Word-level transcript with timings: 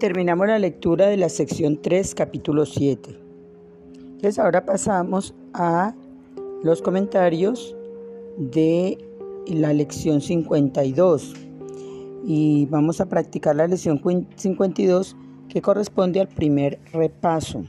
Terminamos 0.00 0.46
la 0.46 0.58
lectura 0.58 1.08
de 1.08 1.18
la 1.18 1.28
sección 1.28 1.76
3, 1.82 2.14
capítulo 2.14 2.64
7. 2.64 3.18
Entonces 3.92 4.38
ahora 4.38 4.64
pasamos 4.64 5.34
a 5.52 5.94
los 6.62 6.80
comentarios 6.80 7.76
de 8.38 8.96
la 9.46 9.74
lección 9.74 10.22
52 10.22 11.34
y 12.24 12.64
vamos 12.70 13.02
a 13.02 13.10
practicar 13.10 13.56
la 13.56 13.66
lección 13.66 14.00
52 14.36 15.16
que 15.50 15.60
corresponde 15.60 16.20
al 16.20 16.28
primer 16.28 16.78
repaso. 16.94 17.66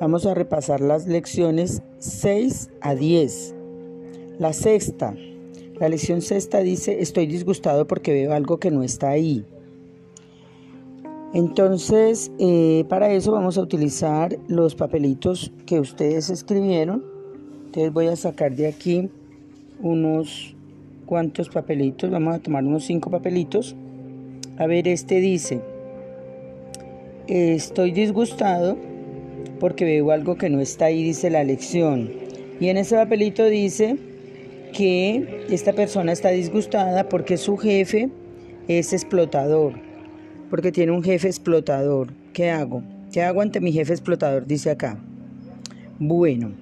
Vamos 0.00 0.26
a 0.26 0.34
repasar 0.34 0.80
las 0.80 1.08
lecciones 1.08 1.82
6 1.98 2.70
a 2.82 2.94
10. 2.94 3.56
La 4.38 4.52
sexta, 4.52 5.12
la 5.80 5.88
lección 5.88 6.22
sexta 6.22 6.60
dice, 6.60 7.02
estoy 7.02 7.26
disgustado 7.26 7.88
porque 7.88 8.12
veo 8.12 8.32
algo 8.32 8.60
que 8.60 8.70
no 8.70 8.84
está 8.84 9.08
ahí. 9.08 9.44
Entonces, 11.34 12.32
eh, 12.38 12.84
para 12.88 13.12
eso 13.12 13.32
vamos 13.32 13.58
a 13.58 13.60
utilizar 13.60 14.38
los 14.48 14.74
papelitos 14.74 15.52
que 15.66 15.78
ustedes 15.78 16.30
escribieron. 16.30 17.04
Entonces 17.66 17.92
voy 17.92 18.06
a 18.06 18.16
sacar 18.16 18.56
de 18.56 18.66
aquí 18.66 19.10
unos 19.82 20.56
cuantos 21.04 21.50
papelitos. 21.50 22.10
Vamos 22.10 22.34
a 22.34 22.38
tomar 22.38 22.64
unos 22.64 22.84
cinco 22.84 23.10
papelitos. 23.10 23.76
A 24.56 24.66
ver, 24.66 24.88
este 24.88 25.20
dice, 25.20 25.60
estoy 27.26 27.92
disgustado 27.92 28.78
porque 29.60 29.84
veo 29.84 30.10
algo 30.12 30.36
que 30.36 30.48
no 30.48 30.60
está 30.60 30.86
ahí, 30.86 31.02
dice 31.02 31.28
la 31.28 31.44
lección. 31.44 32.10
Y 32.58 32.68
en 32.68 32.78
ese 32.78 32.96
papelito 32.96 33.44
dice 33.44 33.98
que 34.72 35.44
esta 35.50 35.74
persona 35.74 36.10
está 36.10 36.30
disgustada 36.30 37.08
porque 37.10 37.36
su 37.36 37.58
jefe 37.58 38.08
es 38.66 38.94
explotador 38.94 39.87
porque 40.50 40.72
tiene 40.72 40.92
un 40.92 41.02
jefe 41.02 41.28
explotador. 41.28 42.12
¿Qué 42.32 42.50
hago? 42.50 42.82
¿Qué 43.12 43.22
hago 43.22 43.40
ante 43.40 43.60
mi 43.60 43.72
jefe 43.72 43.92
explotador? 43.92 44.46
Dice 44.46 44.70
acá. 44.70 44.98
Bueno, 45.98 46.52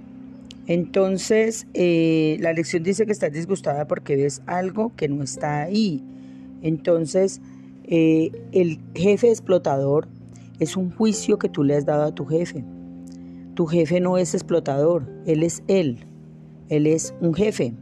entonces 0.66 1.66
eh, 1.74 2.38
la 2.40 2.52
lección 2.52 2.82
dice 2.82 3.06
que 3.06 3.12
estás 3.12 3.32
disgustada 3.32 3.86
porque 3.86 4.16
ves 4.16 4.42
algo 4.46 4.92
que 4.96 5.08
no 5.08 5.22
está 5.22 5.62
ahí. 5.62 6.02
Entonces, 6.62 7.40
eh, 7.84 8.32
el 8.52 8.80
jefe 8.94 9.28
explotador 9.30 10.08
es 10.58 10.76
un 10.76 10.90
juicio 10.90 11.38
que 11.38 11.48
tú 11.48 11.62
le 11.62 11.76
has 11.76 11.84
dado 11.84 12.04
a 12.04 12.14
tu 12.14 12.24
jefe. 12.26 12.64
Tu 13.54 13.66
jefe 13.66 14.00
no 14.00 14.18
es 14.18 14.34
explotador, 14.34 15.08
él 15.26 15.42
es 15.42 15.62
él. 15.68 15.98
Él 16.68 16.86
es 16.86 17.14
un 17.20 17.34
jefe. 17.34 17.74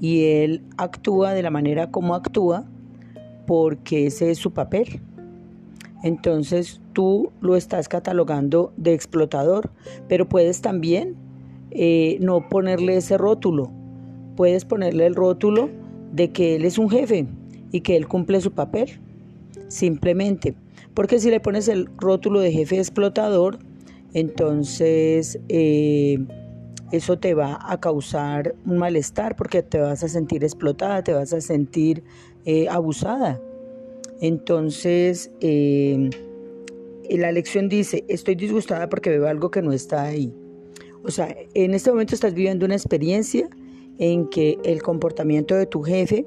Y 0.00 0.24
él 0.24 0.62
actúa 0.76 1.32
de 1.32 1.42
la 1.42 1.50
manera 1.50 1.90
como 1.90 2.14
actúa 2.14 2.64
porque 3.46 4.06
ese 4.06 4.30
es 4.30 4.38
su 4.38 4.52
papel 4.52 5.00
entonces 6.02 6.80
tú 6.92 7.30
lo 7.40 7.56
estás 7.56 7.88
catalogando 7.88 8.72
de 8.76 8.92
explotador, 8.92 9.70
pero 10.08 10.28
puedes 10.28 10.60
también 10.60 11.16
eh, 11.70 12.18
no 12.20 12.48
ponerle 12.48 12.96
ese 12.96 13.16
rótulo. 13.16 13.70
Puedes 14.36 14.64
ponerle 14.64 15.06
el 15.06 15.14
rótulo 15.14 15.70
de 16.12 16.32
que 16.32 16.56
él 16.56 16.64
es 16.64 16.78
un 16.78 16.90
jefe 16.90 17.26
y 17.70 17.80
que 17.80 17.96
él 17.96 18.08
cumple 18.08 18.40
su 18.40 18.52
papel, 18.52 19.00
simplemente. 19.68 20.54
Porque 20.94 21.20
si 21.20 21.30
le 21.30 21.40
pones 21.40 21.68
el 21.68 21.88
rótulo 21.96 22.40
de 22.40 22.52
jefe 22.52 22.78
explotador, 22.78 23.58
entonces 24.12 25.38
eh, 25.48 26.18
eso 26.90 27.18
te 27.18 27.32
va 27.34 27.58
a 27.62 27.80
causar 27.80 28.54
un 28.66 28.78
malestar 28.78 29.36
porque 29.36 29.62
te 29.62 29.78
vas 29.78 30.02
a 30.02 30.08
sentir 30.08 30.44
explotada, 30.44 31.02
te 31.02 31.14
vas 31.14 31.32
a 31.32 31.40
sentir 31.40 32.04
eh, 32.44 32.68
abusada. 32.68 33.40
Entonces, 34.22 35.32
eh, 35.40 36.08
la 37.10 37.32
lección 37.32 37.68
dice, 37.68 38.04
estoy 38.06 38.36
disgustada 38.36 38.88
porque 38.88 39.10
veo 39.10 39.26
algo 39.26 39.50
que 39.50 39.62
no 39.62 39.72
está 39.72 40.04
ahí. 40.04 40.32
O 41.02 41.10
sea, 41.10 41.36
en 41.54 41.74
este 41.74 41.90
momento 41.90 42.14
estás 42.14 42.32
viviendo 42.32 42.64
una 42.64 42.76
experiencia 42.76 43.50
en 43.98 44.28
que 44.28 44.58
el 44.62 44.80
comportamiento 44.80 45.56
de 45.56 45.66
tu 45.66 45.82
jefe, 45.82 46.24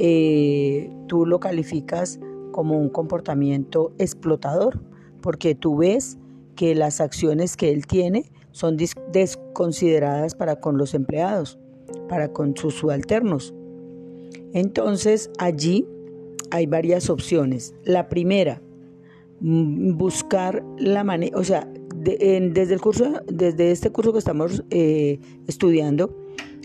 eh, 0.00 0.90
tú 1.06 1.26
lo 1.26 1.38
calificas 1.38 2.18
como 2.50 2.76
un 2.76 2.88
comportamiento 2.88 3.92
explotador, 3.98 4.80
porque 5.22 5.54
tú 5.54 5.76
ves 5.76 6.18
que 6.56 6.74
las 6.74 7.00
acciones 7.00 7.56
que 7.56 7.70
él 7.70 7.86
tiene 7.86 8.24
son 8.50 8.76
desconsideradas 9.12 10.34
para 10.34 10.56
con 10.58 10.76
los 10.76 10.92
empleados, 10.92 11.56
para 12.08 12.32
con 12.32 12.56
sus 12.56 12.74
subalternos. 12.74 13.54
Entonces 14.52 15.30
allí 15.38 15.86
hay 16.50 16.66
varias 16.66 17.10
opciones. 17.10 17.74
La 17.84 18.08
primera, 18.08 18.62
mm, 19.40 19.96
buscar 19.96 20.64
la 20.78 21.04
manera, 21.04 21.36
o 21.38 21.44
sea, 21.44 21.68
desde 21.96 22.74
el 22.74 22.80
curso, 22.80 23.20
desde 23.26 23.70
este 23.70 23.90
curso 23.90 24.12
que 24.12 24.18
estamos 24.18 24.64
eh, 24.70 25.18
estudiando, 25.46 26.14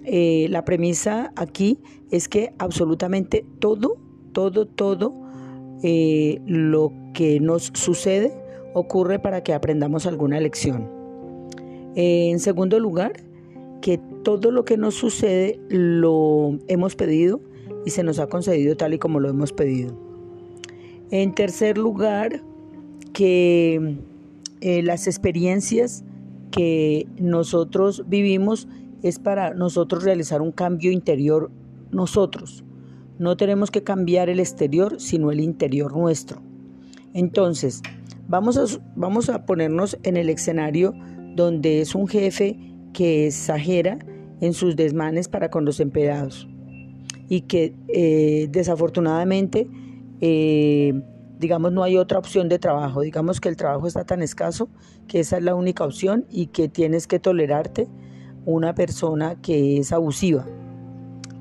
eh, 0.04 0.48
la 0.50 0.66
premisa 0.66 1.32
aquí 1.36 1.80
es 2.10 2.28
que 2.28 2.54
absolutamente 2.58 3.46
todo, 3.60 3.98
todo, 4.34 4.66
todo 4.68 5.14
eh, 5.84 6.40
lo 6.46 6.92
que 7.14 7.40
nos 7.40 7.72
sucede 7.74 8.34
ocurre 8.74 9.20
para 9.20 9.44
que 9.44 9.54
aprendamos 9.54 10.06
alguna 10.06 10.40
lección. 10.40 10.90
en 11.94 12.40
segundo 12.40 12.80
lugar, 12.80 13.12
que 13.82 14.00
todo 14.24 14.52
lo 14.52 14.64
que 14.64 14.78
nos 14.78 14.96
sucede 14.96 15.60
lo 15.68 16.58
hemos 16.68 16.96
pedido 16.96 17.42
y 17.86 17.92
se 17.92 18.04
nos 18.04 18.20
ha 18.20 18.28
concedido 18.28 18.76
tal 18.76 18.94
y 18.94 19.00
como 19.00 19.20
lo 19.20 19.30
hemos 19.30 19.54
pedido. 19.54 19.98
En 21.10 21.34
tercer 21.34 21.78
lugar, 21.78 22.42
que 23.14 23.98
eh, 24.62 24.82
las 24.84 25.08
experiencias 25.08 26.04
que 26.52 27.08
nosotros 27.18 28.04
vivimos 28.08 28.68
es 29.04 29.20
para 29.20 29.54
nosotros 29.54 30.04
realizar 30.04 30.42
un 30.42 30.52
cambio 30.52 30.92
interior 30.92 31.52
nosotros. 31.92 32.64
No 33.20 33.38
tenemos 33.38 33.72
que 33.72 33.84
cambiar 33.84 34.30
el 34.30 34.40
exterior, 34.40 35.00
sino 35.00 35.32
el 35.32 35.40
interior 35.40 35.96
nuestro. 35.96 36.42
Entonces, 37.14 37.82
vamos 38.28 38.58
a, 38.58 38.66
vamos 38.96 39.30
a 39.30 39.46
ponernos 39.46 39.98
en 40.04 40.18
el 40.18 40.30
escenario 40.30 40.94
donde 41.36 41.82
es 41.82 41.96
un 41.96 42.08
jefe 42.08 42.58
que 42.94 43.28
exagera 43.28 44.00
en 44.40 44.54
sus 44.54 44.76
desmanes 44.76 45.28
para 45.28 45.50
con 45.50 45.66
los 45.66 45.80
empleados 45.80 46.48
y 47.32 47.44
que 47.44 47.74
eh, 47.88 48.50
desafortunadamente, 48.52 49.66
eh, 50.20 51.02
digamos, 51.40 51.72
no 51.72 51.82
hay 51.82 51.96
otra 51.96 52.20
opción 52.20 52.50
de 52.50 52.60
trabajo. 52.60 53.00
Digamos 53.00 53.40
que 53.40 53.48
el 53.48 53.56
trabajo 53.56 53.88
está 53.88 54.04
tan 54.04 54.22
escaso 54.22 54.68
que 55.08 55.22
esa 55.22 55.38
es 55.38 55.44
la 55.44 55.56
única 55.56 55.86
opción 55.86 56.26
y 56.30 56.48
que 56.48 56.68
tienes 56.68 57.08
que 57.08 57.20
tolerarte 57.20 57.88
una 58.46 58.76
persona 58.76 59.36
que 59.42 59.78
es 59.78 59.94
abusiva. 59.94 60.46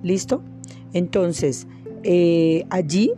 ¿Listo? 0.04 0.42
Entonces, 0.92 1.66
eh, 2.04 2.66
allí, 2.70 3.12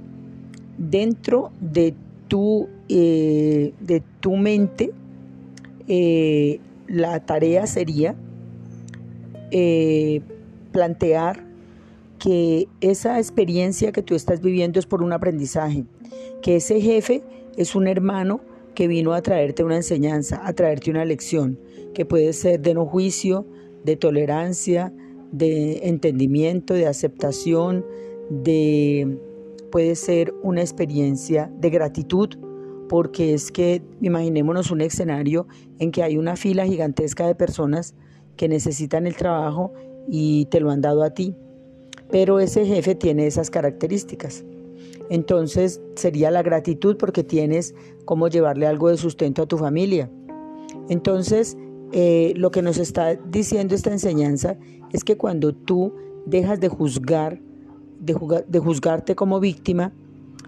dentro 0.78 1.52
de 1.60 1.94
tu, 2.26 2.70
de 2.88 4.02
tu 4.20 4.36
mente, 4.38 4.94
la 6.88 7.20
tarea 7.20 7.66
sería 7.66 8.14
plantear 10.72 11.51
que 12.22 12.68
esa 12.80 13.18
experiencia 13.18 13.90
que 13.90 14.00
tú 14.00 14.14
estás 14.14 14.40
viviendo 14.40 14.78
es 14.78 14.86
por 14.86 15.02
un 15.02 15.12
aprendizaje, 15.12 15.86
que 16.40 16.54
ese 16.54 16.80
jefe 16.80 17.24
es 17.56 17.74
un 17.74 17.88
hermano 17.88 18.42
que 18.76 18.86
vino 18.86 19.12
a 19.12 19.22
traerte 19.22 19.64
una 19.64 19.74
enseñanza, 19.74 20.40
a 20.46 20.52
traerte 20.52 20.92
una 20.92 21.04
lección, 21.04 21.58
que 21.94 22.06
puede 22.06 22.32
ser 22.32 22.60
de 22.60 22.74
no 22.74 22.86
juicio, 22.86 23.44
de 23.84 23.96
tolerancia, 23.96 24.92
de 25.32 25.88
entendimiento, 25.88 26.74
de 26.74 26.86
aceptación, 26.86 27.84
de 28.30 29.18
puede 29.72 29.96
ser 29.96 30.32
una 30.44 30.60
experiencia 30.60 31.50
de 31.58 31.70
gratitud, 31.70 32.28
porque 32.88 33.34
es 33.34 33.50
que 33.50 33.82
imaginémonos 34.00 34.70
un 34.70 34.80
escenario 34.82 35.48
en 35.80 35.90
que 35.90 36.04
hay 36.04 36.18
una 36.18 36.36
fila 36.36 36.66
gigantesca 36.66 37.26
de 37.26 37.34
personas 37.34 37.96
que 38.36 38.48
necesitan 38.48 39.08
el 39.08 39.16
trabajo 39.16 39.72
y 40.08 40.46
te 40.52 40.60
lo 40.60 40.70
han 40.70 40.82
dado 40.82 41.02
a 41.02 41.10
ti 41.10 41.34
pero 42.12 42.38
ese 42.38 42.67
jefe 42.67 42.94
tiene 42.94 43.26
esas 43.26 43.50
características. 43.50 44.44
Entonces 45.11 45.81
sería 45.97 46.31
la 46.31 46.43
gratitud 46.43 46.97
porque 46.97 47.25
tienes 47.25 47.75
cómo 48.05 48.29
llevarle 48.29 48.67
algo 48.67 48.91
de 48.91 48.99
sustento 48.99 49.43
a 49.43 49.47
tu 49.47 49.59
familia. 49.59 50.11
Entonces, 50.88 51.56
eh, 51.93 52.35
lo 52.37 52.50
que 52.50 52.62
nos 52.62 52.79
está 52.79 53.14
diciendo 53.14 53.75
esta 53.75 53.91
enseñanza 53.91 54.56
es 54.93 55.05
que 55.05 55.17
cuando 55.17 55.55
tú 55.55 55.94
dejas 56.26 56.61
de 56.61 56.69
juzgar, 56.69 57.41
de, 57.99 58.44
de 58.47 58.59
juzgarte 58.59 59.14
como 59.14 59.41
víctima, 59.41 59.93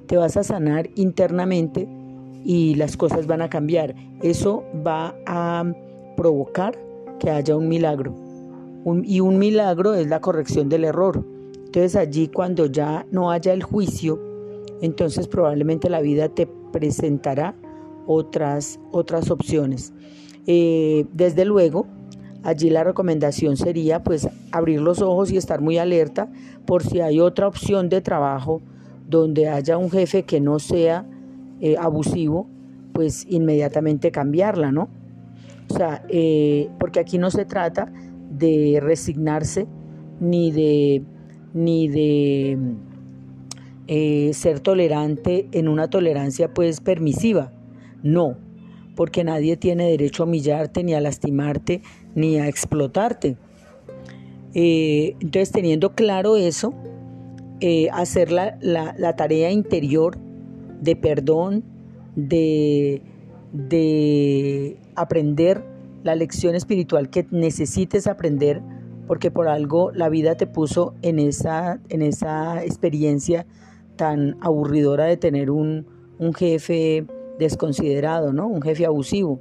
te 0.06 0.18
vas 0.18 0.36
a 0.36 0.44
sanar 0.44 0.90
internamente 0.96 1.88
y 2.44 2.74
las 2.74 2.96
cosas 2.96 3.26
van 3.26 3.40
a 3.40 3.48
cambiar. 3.48 3.94
Eso 4.22 4.64
va 4.86 5.14
a 5.26 5.64
provocar 6.16 6.78
que 7.18 7.30
haya 7.30 7.56
un 7.56 7.68
milagro. 7.68 8.14
y 9.02 9.20
un 9.20 9.38
milagro 9.38 9.94
es 9.94 10.08
la 10.08 10.20
corrección 10.20 10.68
del 10.68 10.84
error. 10.84 11.33
Entonces 11.74 11.96
allí 11.96 12.28
cuando 12.28 12.66
ya 12.66 13.04
no 13.10 13.32
haya 13.32 13.52
el 13.52 13.64
juicio, 13.64 14.20
entonces 14.80 15.26
probablemente 15.26 15.90
la 15.90 16.00
vida 16.02 16.28
te 16.28 16.46
presentará 16.46 17.56
otras, 18.06 18.78
otras 18.92 19.28
opciones. 19.32 19.92
Eh, 20.46 21.04
desde 21.12 21.44
luego, 21.44 21.88
allí 22.44 22.70
la 22.70 22.84
recomendación 22.84 23.56
sería 23.56 24.04
pues 24.04 24.28
abrir 24.52 24.82
los 24.82 25.02
ojos 25.02 25.32
y 25.32 25.36
estar 25.36 25.62
muy 25.62 25.76
alerta 25.78 26.30
por 26.64 26.84
si 26.84 27.00
hay 27.00 27.18
otra 27.18 27.48
opción 27.48 27.88
de 27.88 28.00
trabajo 28.00 28.62
donde 29.10 29.48
haya 29.48 29.76
un 29.76 29.90
jefe 29.90 30.22
que 30.22 30.40
no 30.40 30.60
sea 30.60 31.04
eh, 31.60 31.74
abusivo, 31.76 32.46
pues 32.92 33.26
inmediatamente 33.28 34.12
cambiarla, 34.12 34.70
¿no? 34.70 34.90
O 35.68 35.74
sea, 35.74 36.04
eh, 36.08 36.68
porque 36.78 37.00
aquí 37.00 37.18
no 37.18 37.32
se 37.32 37.44
trata 37.44 37.92
de 38.30 38.78
resignarse 38.80 39.66
ni 40.20 40.52
de, 40.52 41.02
ni 41.54 41.88
de 41.88 42.58
ser 44.32 44.60
tolerante 44.60 45.48
en 45.52 45.68
una 45.68 45.88
tolerancia 45.88 46.52
pues 46.52 46.80
permisiva, 46.80 47.52
no, 48.02 48.36
porque 48.94 49.24
nadie 49.24 49.56
tiene 49.56 49.88
derecho 49.88 50.22
a 50.22 50.26
humillarte, 50.26 50.84
ni 50.84 50.94
a 50.94 51.00
lastimarte, 51.00 51.82
ni 52.14 52.38
a 52.38 52.48
explotarte. 52.48 53.36
Eh, 54.54 55.16
entonces, 55.20 55.50
teniendo 55.50 55.94
claro 55.94 56.36
eso, 56.36 56.74
eh, 57.60 57.88
hacer 57.92 58.30
la, 58.30 58.56
la, 58.60 59.16
tarea 59.16 59.50
interior 59.50 60.16
de 60.80 60.96
perdón, 60.96 61.64
de, 62.14 63.02
de 63.52 64.76
aprender 64.94 65.64
la 66.04 66.14
lección 66.14 66.54
espiritual 66.54 67.10
que 67.10 67.26
necesites 67.30 68.06
aprender, 68.06 68.62
porque 69.06 69.30
por 69.30 69.48
algo 69.48 69.90
la 69.92 70.08
vida 70.08 70.36
te 70.36 70.46
puso 70.46 70.94
en 71.02 71.18
esa, 71.18 71.80
en 71.88 72.02
esa 72.02 72.64
experiencia 72.64 73.46
tan 73.96 74.36
aburridora 74.40 75.04
de 75.04 75.16
tener 75.16 75.50
un, 75.50 75.86
un 76.18 76.32
jefe 76.32 77.06
desconsiderado, 77.38 78.32
¿no? 78.32 78.48
Un 78.48 78.62
jefe 78.62 78.86
abusivo. 78.86 79.40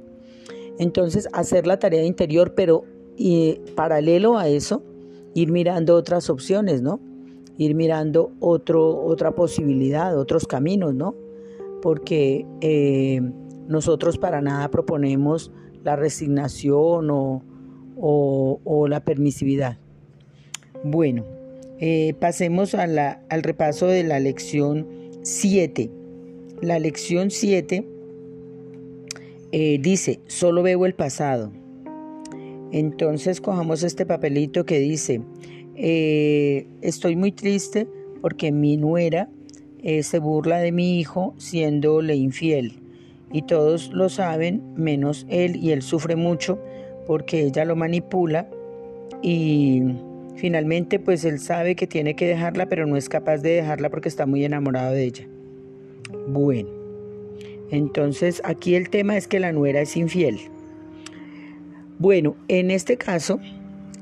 Entonces, 0.78 1.28
hacer 1.32 1.66
la 1.66 1.78
tarea 1.78 2.04
interior, 2.04 2.54
pero 2.54 2.84
y, 3.16 3.60
paralelo 3.74 4.38
a 4.38 4.48
eso, 4.48 4.82
ir 5.34 5.50
mirando 5.50 5.94
otras 5.94 6.30
opciones, 6.30 6.82
¿no? 6.82 7.00
Ir 7.56 7.74
mirando 7.74 8.32
otro, 8.40 9.04
otra 9.04 9.34
posibilidad, 9.34 10.18
otros 10.18 10.46
caminos, 10.46 10.94
¿no? 10.94 11.14
Porque 11.80 12.46
eh, 12.60 13.20
nosotros 13.68 14.18
para 14.18 14.40
nada 14.40 14.70
proponemos 14.70 15.52
la 15.84 15.96
resignación 15.96 17.10
o, 17.10 17.42
o, 18.00 18.86
la 18.88 19.00
permisividad. 19.00 19.78
Bueno, 20.82 21.24
eh, 21.80 22.14
pasemos 22.20 22.74
al 22.74 23.42
repaso 23.42 23.86
de 23.86 24.04
la 24.04 24.20
lección 24.20 24.86
7 25.22 25.90
la 26.60 26.78
lección 26.78 27.30
7 27.30 27.84
eh, 29.52 29.78
dice, 29.80 30.20
solo 30.26 30.62
veo 30.62 30.86
el 30.86 30.94
pasado. 30.94 31.52
Entonces 32.72 33.40
cojamos 33.40 33.82
este 33.82 34.06
papelito 34.06 34.64
que 34.64 34.78
dice, 34.78 35.20
eh, 35.76 36.66
estoy 36.80 37.16
muy 37.16 37.32
triste 37.32 37.86
porque 38.20 38.50
mi 38.50 38.76
nuera 38.76 39.28
se 40.00 40.18
burla 40.18 40.60
de 40.60 40.72
mi 40.72 40.98
hijo 40.98 41.34
siéndole 41.36 42.14
infiel. 42.14 42.80
Y 43.30 43.42
todos 43.42 43.92
lo 43.92 44.08
saben, 44.08 44.62
menos 44.76 45.26
él, 45.28 45.56
y 45.56 45.72
él 45.72 45.82
sufre 45.82 46.16
mucho 46.16 46.58
porque 47.06 47.42
ella 47.42 47.64
lo 47.64 47.76
manipula 47.76 48.48
y 49.22 49.82
finalmente 50.36 50.98
pues 50.98 51.24
él 51.24 51.38
sabe 51.38 51.76
que 51.76 51.86
tiene 51.86 52.14
que 52.14 52.26
dejarla, 52.26 52.66
pero 52.66 52.86
no 52.86 52.96
es 52.96 53.08
capaz 53.08 53.38
de 53.38 53.50
dejarla 53.50 53.90
porque 53.90 54.08
está 54.08 54.26
muy 54.26 54.44
enamorado 54.44 54.92
de 54.92 55.04
ella. 55.04 55.26
Bueno, 56.28 56.68
entonces 57.70 58.40
aquí 58.44 58.74
el 58.74 58.90
tema 58.90 59.16
es 59.16 59.28
que 59.28 59.40
la 59.40 59.52
nuera 59.52 59.80
es 59.80 59.96
infiel. 59.96 60.38
Bueno, 61.98 62.36
en 62.48 62.70
este 62.70 62.96
caso, 62.96 63.40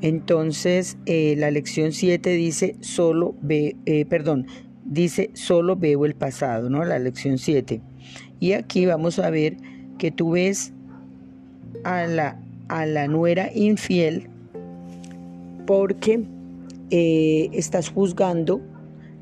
entonces 0.01 0.97
eh, 1.07 1.35
la 1.39 1.51
lección 1.51 1.93
7 1.93 2.31
dice 2.31 2.77
solo 2.81 3.35
ve, 3.41 3.77
eh, 3.87 4.05
perdón, 4.07 4.47
dice 4.85 5.31
solo 5.35 5.77
veo 5.77 6.05
el 6.07 6.15
pasado, 6.15 6.69
¿no? 6.71 6.85
La 6.85 6.99
lección 6.99 7.39
7. 7.39 7.81
Y 8.41 8.55
aquí 8.55 8.87
vamos 8.87 9.19
a 9.19 9.31
ver 9.31 9.57
que 9.99 10.11
tú 10.11 10.33
ves 10.33 10.73
a 11.85 12.07
la, 12.07 12.41
a 12.73 12.87
la 12.87 13.07
nuera 13.07 13.51
infiel 13.55 14.31
porque 15.67 16.25
eh, 16.91 17.51
estás 17.53 17.91
juzgando, 17.91 18.63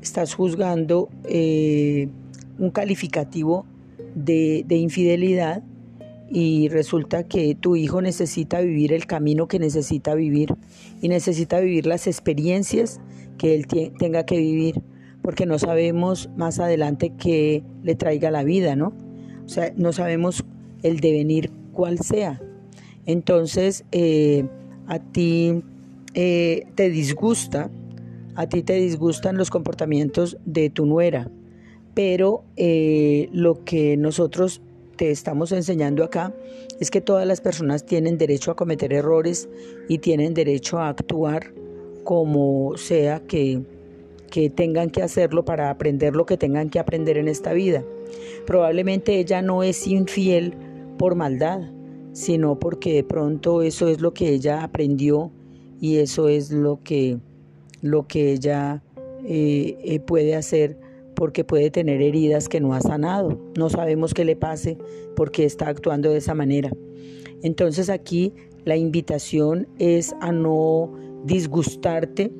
estás 0.01 0.33
juzgando 0.33 1.09
un 1.27 2.71
calificativo 2.71 3.65
de, 4.15 4.65
infidelidad 4.69 5.63
y 6.29 6.69
resulta 6.69 7.23
que 7.23 7.55
tu 7.55 7.75
hijo 7.75 8.01
necesita 8.01 8.61
vivir 8.61 8.93
el 8.93 9.05
camino 9.05 9.49
que 9.49 9.59
necesita 9.59 10.15
vivir 10.15 10.55
y 11.01 11.09
necesita 11.09 11.59
vivir 11.59 11.85
las 11.87 12.07
experiencias 12.07 13.01
que 13.37 13.53
él 13.53 13.67
tenga 13.67 14.25
que 14.25 14.37
vivir, 14.37 14.81
porque 15.21 15.45
no 15.45 15.59
sabemos 15.59 16.29
más 16.37 16.59
adelante 16.59 17.11
qué 17.17 17.63
le 17.83 17.95
traiga 17.95 18.31
la 18.31 18.43
vida, 18.43 18.77
¿no? 18.77 18.93
O 19.45 19.49
sea, 19.49 19.73
no 19.75 19.91
sabemos 19.91 20.45
el 20.83 21.01
devenir 21.01 21.51
cuál 21.73 21.99
sea. 21.99 22.39
Entonces, 23.05 23.85
eh, 23.91 24.45
a 24.87 24.99
ti 24.99 25.63
eh, 26.13 26.67
te 26.75 26.89
disgusta, 26.89 27.69
a 28.35 28.47
ti 28.47 28.63
te 28.63 28.73
disgustan 28.73 29.37
los 29.37 29.49
comportamientos 29.49 30.37
de 30.45 30.69
tu 30.69 30.85
nuera 30.85 31.29
pero 31.93 32.43
eh, 32.55 33.29
lo 33.33 33.63
que 33.63 33.97
nosotros 33.97 34.61
te 34.95 35.11
estamos 35.11 35.51
enseñando 35.51 36.03
acá 36.03 36.33
es 36.79 36.91
que 36.91 37.01
todas 37.01 37.27
las 37.27 37.41
personas 37.41 37.85
tienen 37.85 38.17
derecho 38.17 38.51
a 38.51 38.55
cometer 38.55 38.93
errores 38.93 39.49
y 39.87 39.97
tienen 39.97 40.33
derecho 40.33 40.79
a 40.79 40.89
actuar 40.89 41.53
como 42.03 42.77
sea 42.77 43.19
que, 43.19 43.61
que 44.29 44.49
tengan 44.49 44.89
que 44.89 45.01
hacerlo 45.01 45.43
para 45.43 45.69
aprender 45.69 46.15
lo 46.15 46.25
que 46.25 46.37
tengan 46.37 46.69
que 46.69 46.79
aprender 46.79 47.17
en 47.17 47.27
esta 47.27 47.53
vida. 47.53 47.83
Probablemente 48.45 49.19
ella 49.19 49.41
no 49.41 49.63
es 49.63 49.87
infiel 49.87 50.53
por 50.97 51.15
maldad, 51.15 51.61
sino 52.13 52.59
porque 52.59 52.93
de 52.93 53.03
pronto 53.03 53.61
eso 53.61 53.87
es 53.87 54.01
lo 54.01 54.13
que 54.13 54.29
ella 54.29 54.63
aprendió 54.63 55.31
y 55.79 55.97
eso 55.97 56.27
es 56.27 56.51
lo 56.51 56.81
que, 56.83 57.19
lo 57.81 58.07
que 58.07 58.33
ella 58.33 58.83
eh, 59.25 59.77
eh, 59.83 59.99
puede 59.99 60.35
hacer 60.35 60.77
porque 61.15 61.43
puede 61.43 61.69
tener 61.71 62.01
heridas 62.01 62.49
que 62.49 62.59
no 62.59 62.73
ha 62.73 62.81
sanado. 62.81 63.39
No 63.57 63.69
sabemos 63.69 64.13
qué 64.13 64.25
le 64.25 64.35
pase 64.35 64.77
porque 65.15 65.45
está 65.45 65.67
actuando 65.69 66.09
de 66.09 66.17
esa 66.17 66.33
manera. 66.33 66.71
Entonces 67.43 67.89
aquí 67.89 68.33
la 68.65 68.75
invitación 68.75 69.67
es 69.79 70.15
a 70.21 70.31
no 70.31 70.91
disgustarte, 71.25 72.31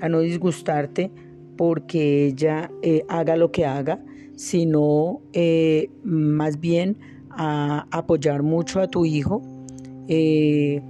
a 0.00 0.08
no 0.08 0.20
disgustarte 0.20 1.10
porque 1.56 2.26
ella 2.26 2.70
eh, 2.82 3.04
haga 3.08 3.36
lo 3.36 3.50
que 3.50 3.64
haga, 3.64 4.04
sino 4.36 5.22
más 6.04 6.60
bien 6.60 6.98
a 7.36 7.86
apoyar 7.90 8.42
mucho 8.42 8.80
a 8.80 8.88
tu 8.88 9.04
hijo, 9.04 9.42
eh, 10.08 10.82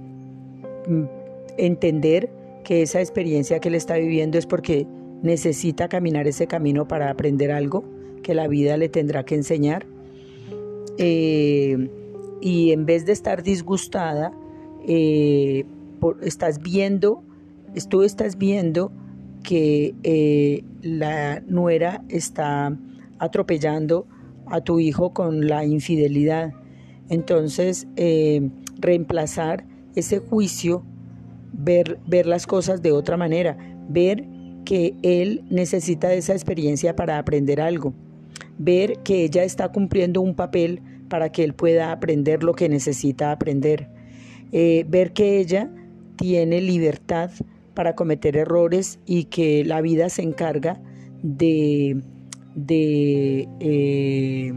entender 1.57 2.29
que 2.63 2.81
esa 2.81 2.99
experiencia 2.99 3.59
que 3.59 3.69
él 3.69 3.75
está 3.75 3.97
viviendo 3.97 4.37
es 4.37 4.45
porque 4.45 4.87
necesita 5.21 5.87
caminar 5.87 6.27
ese 6.27 6.47
camino 6.47 6.87
para 6.87 7.09
aprender 7.09 7.51
algo 7.51 7.83
que 8.23 8.33
la 8.33 8.47
vida 8.47 8.77
le 8.77 8.89
tendrá 8.89 9.23
que 9.23 9.35
enseñar. 9.35 9.85
Eh, 10.97 11.89
y 12.41 12.71
en 12.71 12.85
vez 12.85 13.05
de 13.05 13.11
estar 13.11 13.43
disgustada, 13.43 14.31
eh, 14.87 15.65
estás 16.21 16.61
viendo, 16.61 17.23
tú 17.89 18.03
estás 18.03 18.37
viendo 18.37 18.91
que 19.43 20.63
la 20.81 21.39
nuera 21.41 22.03
está 22.09 22.77
atropellando 23.19 24.05
a 24.51 24.61
tu 24.61 24.79
hijo 24.79 25.13
con 25.13 25.47
la 25.47 25.65
infidelidad. 25.65 26.53
Entonces, 27.09 27.87
reemplazar 28.79 29.65
ese 29.95 30.19
juicio, 30.19 30.83
ver, 31.53 31.99
ver 32.07 32.25
las 32.25 32.45
cosas 32.45 32.81
de 32.81 32.91
otra 32.91 33.17
manera, 33.17 33.57
ver 33.89 34.25
que 34.65 34.95
él 35.01 35.43
necesita 35.49 36.13
esa 36.13 36.33
experiencia 36.33 36.95
para 36.95 37.17
aprender 37.17 37.61
algo, 37.61 37.93
ver 38.57 38.99
que 38.99 39.23
ella 39.23 39.43
está 39.43 39.71
cumpliendo 39.71 40.21
un 40.21 40.35
papel 40.35 40.81
para 41.07 41.31
que 41.31 41.43
él 41.43 41.53
pueda 41.53 41.91
aprender 41.91 42.43
lo 42.43 42.53
que 42.53 42.67
necesita 42.67 43.31
aprender, 43.31 43.87
eh, 44.51 44.85
ver 44.89 45.13
que 45.13 45.39
ella 45.39 45.71
tiene 46.17 46.61
libertad 46.61 47.31
para 47.73 47.95
cometer 47.95 48.35
errores 48.35 48.99
y 49.05 49.25
que 49.25 49.63
la 49.63 49.81
vida 49.81 50.09
se 50.09 50.23
encarga 50.23 50.81
de, 51.23 52.01
de 52.57 53.47
eh, 53.59 54.51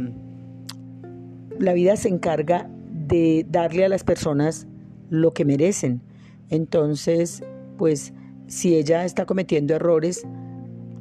la 1.58 1.74
vida 1.74 1.96
se 1.96 2.08
encarga 2.08 2.68
de 2.90 3.46
darle 3.48 3.84
a 3.84 3.88
las 3.90 4.04
personas 4.04 4.66
lo 5.10 5.32
que 5.32 5.44
merecen. 5.44 6.00
Entonces, 6.48 7.44
pues 7.76 8.14
si 8.46 8.74
ella 8.74 9.04
está 9.04 9.26
cometiendo 9.26 9.74
errores, 9.74 10.26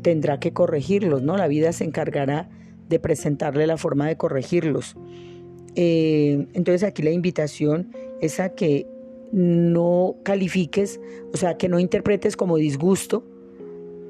tendrá 0.01 0.39
que 0.39 0.51
corregirlos, 0.51 1.23
¿no? 1.23 1.37
La 1.37 1.47
vida 1.47 1.71
se 1.71 1.85
encargará 1.85 2.49
de 2.89 2.99
presentarle 2.99 3.65
la 3.65 3.77
forma 3.77 4.07
de 4.07 4.17
corregirlos. 4.17 4.97
Eh, 5.75 6.47
entonces 6.53 6.83
aquí 6.83 7.01
la 7.01 7.11
invitación 7.11 7.91
es 8.19 8.41
a 8.41 8.49
que 8.49 8.87
no 9.31 10.17
califiques, 10.23 10.99
o 11.33 11.37
sea, 11.37 11.55
que 11.55 11.69
no 11.69 11.79
interpretes 11.79 12.35
como 12.35 12.57
disgusto, 12.57 13.23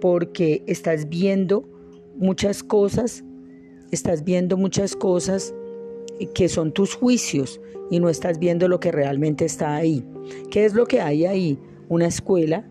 porque 0.01 0.63
estás 0.65 1.07
viendo 1.09 1.65
muchas 2.19 2.63
cosas, 2.63 3.23
estás 3.91 4.23
viendo 4.23 4.57
muchas 4.57 4.95
cosas 4.95 5.53
que 6.35 6.49
son 6.49 6.73
tus 6.73 6.93
juicios 6.93 7.61
y 7.89 7.99
no 7.99 8.09
estás 8.09 8.37
viendo 8.39 8.67
lo 8.67 8.79
que 8.79 8.91
realmente 8.91 9.45
está 9.45 9.75
ahí. 9.75 10.05
¿Qué 10.51 10.65
es 10.65 10.73
lo 10.73 10.85
que 10.85 11.01
hay 11.01 11.25
ahí? 11.25 11.57
Una 11.87 12.07
escuela, 12.07 12.69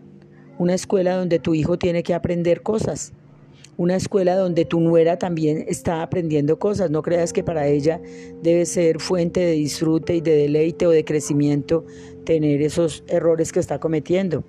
una 0.59 0.75
escuela 0.75 1.15
donde 1.17 1.39
tu 1.39 1.55
hijo 1.55 1.77
tiene 1.77 2.03
que 2.03 2.13
aprender 2.13 2.61
cosas, 2.61 3.11
una 3.75 3.95
escuela 3.95 4.35
donde 4.35 4.65
tu 4.65 4.81
nuera 4.81 5.17
también 5.17 5.65
está 5.67 6.03
aprendiendo 6.03 6.59
cosas. 6.59 6.91
No 6.91 7.01
creas 7.01 7.33
que 7.33 7.43
para 7.43 7.65
ella 7.67 8.01
debe 8.43 8.65
ser 8.65 8.99
fuente 8.99 9.39
de 9.39 9.53
disfrute 9.53 10.15
y 10.15 10.21
de 10.21 10.35
deleite 10.35 10.85
o 10.85 10.91
de 10.91 11.05
crecimiento 11.05 11.85
tener 12.25 12.61
esos 12.61 13.03
errores 13.07 13.51
que 13.51 13.59
está 13.59 13.79
cometiendo. 13.79 14.43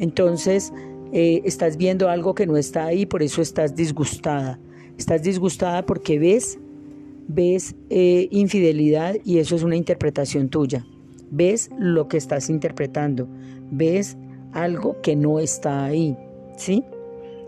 Entonces, 0.00 0.72
eh, 1.16 1.42
estás 1.44 1.76
viendo 1.76 2.10
algo 2.10 2.34
que 2.34 2.44
no 2.44 2.56
está 2.56 2.86
ahí, 2.86 3.06
por 3.06 3.22
eso 3.22 3.40
estás 3.40 3.76
disgustada. 3.76 4.58
Estás 4.98 5.22
disgustada 5.22 5.86
porque 5.86 6.18
ves, 6.18 6.58
ves 7.28 7.76
eh, 7.88 8.26
infidelidad 8.32 9.14
y 9.24 9.38
eso 9.38 9.54
es 9.54 9.62
una 9.62 9.76
interpretación 9.76 10.48
tuya. 10.48 10.84
Ves 11.30 11.70
lo 11.78 12.08
que 12.08 12.16
estás 12.16 12.50
interpretando, 12.50 13.28
ves 13.70 14.16
algo 14.54 15.00
que 15.02 15.14
no 15.14 15.38
está 15.38 15.84
ahí, 15.84 16.16
¿sí? 16.56 16.82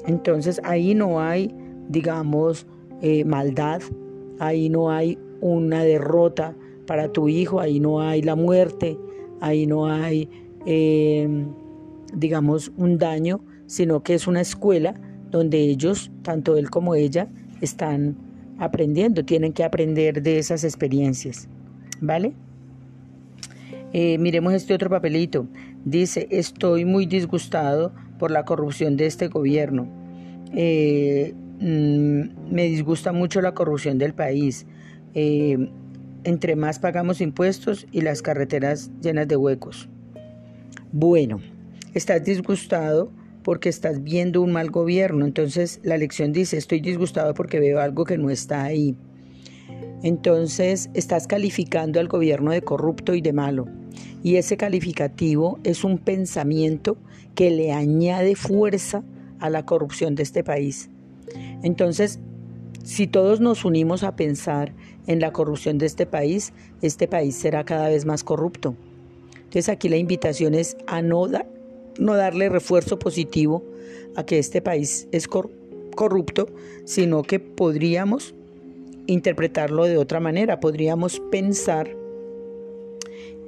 Entonces 0.06 0.60
ahí 0.62 0.94
no 0.94 1.20
hay, 1.20 1.52
digamos, 1.88 2.68
eh, 3.02 3.24
maldad, 3.24 3.82
ahí 4.38 4.68
no 4.68 4.92
hay 4.92 5.18
una 5.40 5.82
derrota 5.82 6.54
para 6.86 7.10
tu 7.10 7.28
hijo, 7.28 7.58
ahí 7.58 7.80
no 7.80 8.00
hay 8.00 8.22
la 8.22 8.36
muerte, 8.36 8.96
ahí 9.40 9.66
no 9.66 9.88
hay, 9.88 10.28
digamos, 12.14 12.70
un 12.76 12.98
daño, 12.98 13.40
sino 13.66 14.02
que 14.02 14.14
es 14.14 14.26
una 14.26 14.40
escuela 14.40 14.94
donde 15.30 15.58
ellos, 15.58 16.10
tanto 16.22 16.56
él 16.56 16.70
como 16.70 16.94
ella, 16.94 17.28
están 17.60 18.16
aprendiendo, 18.58 19.24
tienen 19.24 19.52
que 19.52 19.64
aprender 19.64 20.22
de 20.22 20.38
esas 20.38 20.64
experiencias. 20.64 21.48
¿Vale? 22.00 22.32
Eh, 23.92 24.18
miremos 24.18 24.52
este 24.52 24.74
otro 24.74 24.90
papelito. 24.90 25.46
Dice, 25.84 26.26
estoy 26.30 26.84
muy 26.84 27.06
disgustado 27.06 27.92
por 28.18 28.30
la 28.30 28.44
corrupción 28.44 28.96
de 28.96 29.06
este 29.06 29.28
gobierno. 29.28 29.88
Eh, 30.54 31.34
mm, 31.60 32.52
me 32.52 32.64
disgusta 32.64 33.12
mucho 33.12 33.40
la 33.40 33.54
corrupción 33.54 33.98
del 33.98 34.14
país. 34.14 34.66
Eh, 35.14 35.70
entre 36.24 36.56
más 36.56 36.78
pagamos 36.78 37.20
impuestos 37.20 37.86
y 37.92 38.00
las 38.00 38.20
carreteras 38.20 38.90
llenas 39.00 39.28
de 39.28 39.36
huecos. 39.36 39.88
Bueno, 40.92 41.40
estás 41.94 42.24
disgustado 42.24 43.12
porque 43.46 43.68
estás 43.68 44.02
viendo 44.02 44.42
un 44.42 44.50
mal 44.50 44.72
gobierno. 44.72 45.24
Entonces 45.24 45.78
la 45.84 45.96
lección 45.96 46.32
dice, 46.32 46.56
estoy 46.56 46.80
disgustado 46.80 47.32
porque 47.32 47.60
veo 47.60 47.78
algo 47.78 48.04
que 48.04 48.18
no 48.18 48.28
está 48.28 48.64
ahí. 48.64 48.96
Entonces 50.02 50.90
estás 50.94 51.28
calificando 51.28 52.00
al 52.00 52.08
gobierno 52.08 52.50
de 52.50 52.62
corrupto 52.62 53.14
y 53.14 53.20
de 53.20 53.32
malo. 53.32 53.68
Y 54.24 54.34
ese 54.34 54.56
calificativo 54.56 55.60
es 55.62 55.84
un 55.84 55.98
pensamiento 55.98 56.96
que 57.36 57.52
le 57.52 57.70
añade 57.70 58.34
fuerza 58.34 59.04
a 59.38 59.48
la 59.48 59.64
corrupción 59.64 60.16
de 60.16 60.24
este 60.24 60.42
país. 60.42 60.90
Entonces, 61.62 62.18
si 62.82 63.06
todos 63.06 63.38
nos 63.38 63.64
unimos 63.64 64.02
a 64.02 64.16
pensar 64.16 64.72
en 65.06 65.20
la 65.20 65.32
corrupción 65.32 65.78
de 65.78 65.86
este 65.86 66.04
país, 66.04 66.52
este 66.82 67.06
país 67.06 67.36
será 67.36 67.64
cada 67.64 67.90
vez 67.90 68.06
más 68.06 68.24
corrupto. 68.24 68.74
Entonces 69.36 69.68
aquí 69.68 69.88
la 69.88 69.98
invitación 69.98 70.54
es 70.54 70.76
a 70.88 71.00
no, 71.00 71.28
no 71.98 72.14
darle 72.14 72.48
refuerzo 72.48 72.98
positivo 72.98 73.64
a 74.16 74.24
que 74.24 74.38
este 74.38 74.62
país 74.62 75.08
es 75.12 75.28
corrupto, 75.28 76.46
sino 76.84 77.22
que 77.22 77.40
podríamos 77.40 78.34
interpretarlo 79.06 79.84
de 79.84 79.98
otra 79.98 80.20
manera, 80.20 80.60
podríamos 80.60 81.20
pensar 81.30 81.96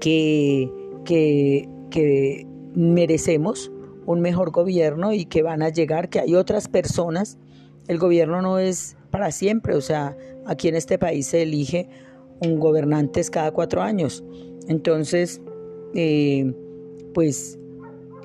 que, 0.00 0.70
que, 1.04 2.46
merecemos 2.74 3.72
un 4.06 4.20
mejor 4.20 4.52
gobierno 4.52 5.12
y 5.12 5.24
que 5.24 5.42
van 5.42 5.62
a 5.62 5.70
llegar, 5.70 6.10
que 6.10 6.20
hay 6.20 6.34
otras 6.34 6.68
personas. 6.68 7.38
El 7.88 7.98
gobierno 7.98 8.40
no 8.40 8.58
es 8.58 8.96
para 9.10 9.32
siempre, 9.32 9.74
o 9.74 9.80
sea, 9.80 10.16
aquí 10.46 10.68
en 10.68 10.76
este 10.76 10.98
país 10.98 11.26
se 11.26 11.42
elige 11.42 11.88
un 12.40 12.60
gobernante 12.60 13.22
cada 13.32 13.50
cuatro 13.50 13.82
años. 13.82 14.22
Entonces, 14.68 15.40
eh, 15.94 16.52
pues 17.14 17.58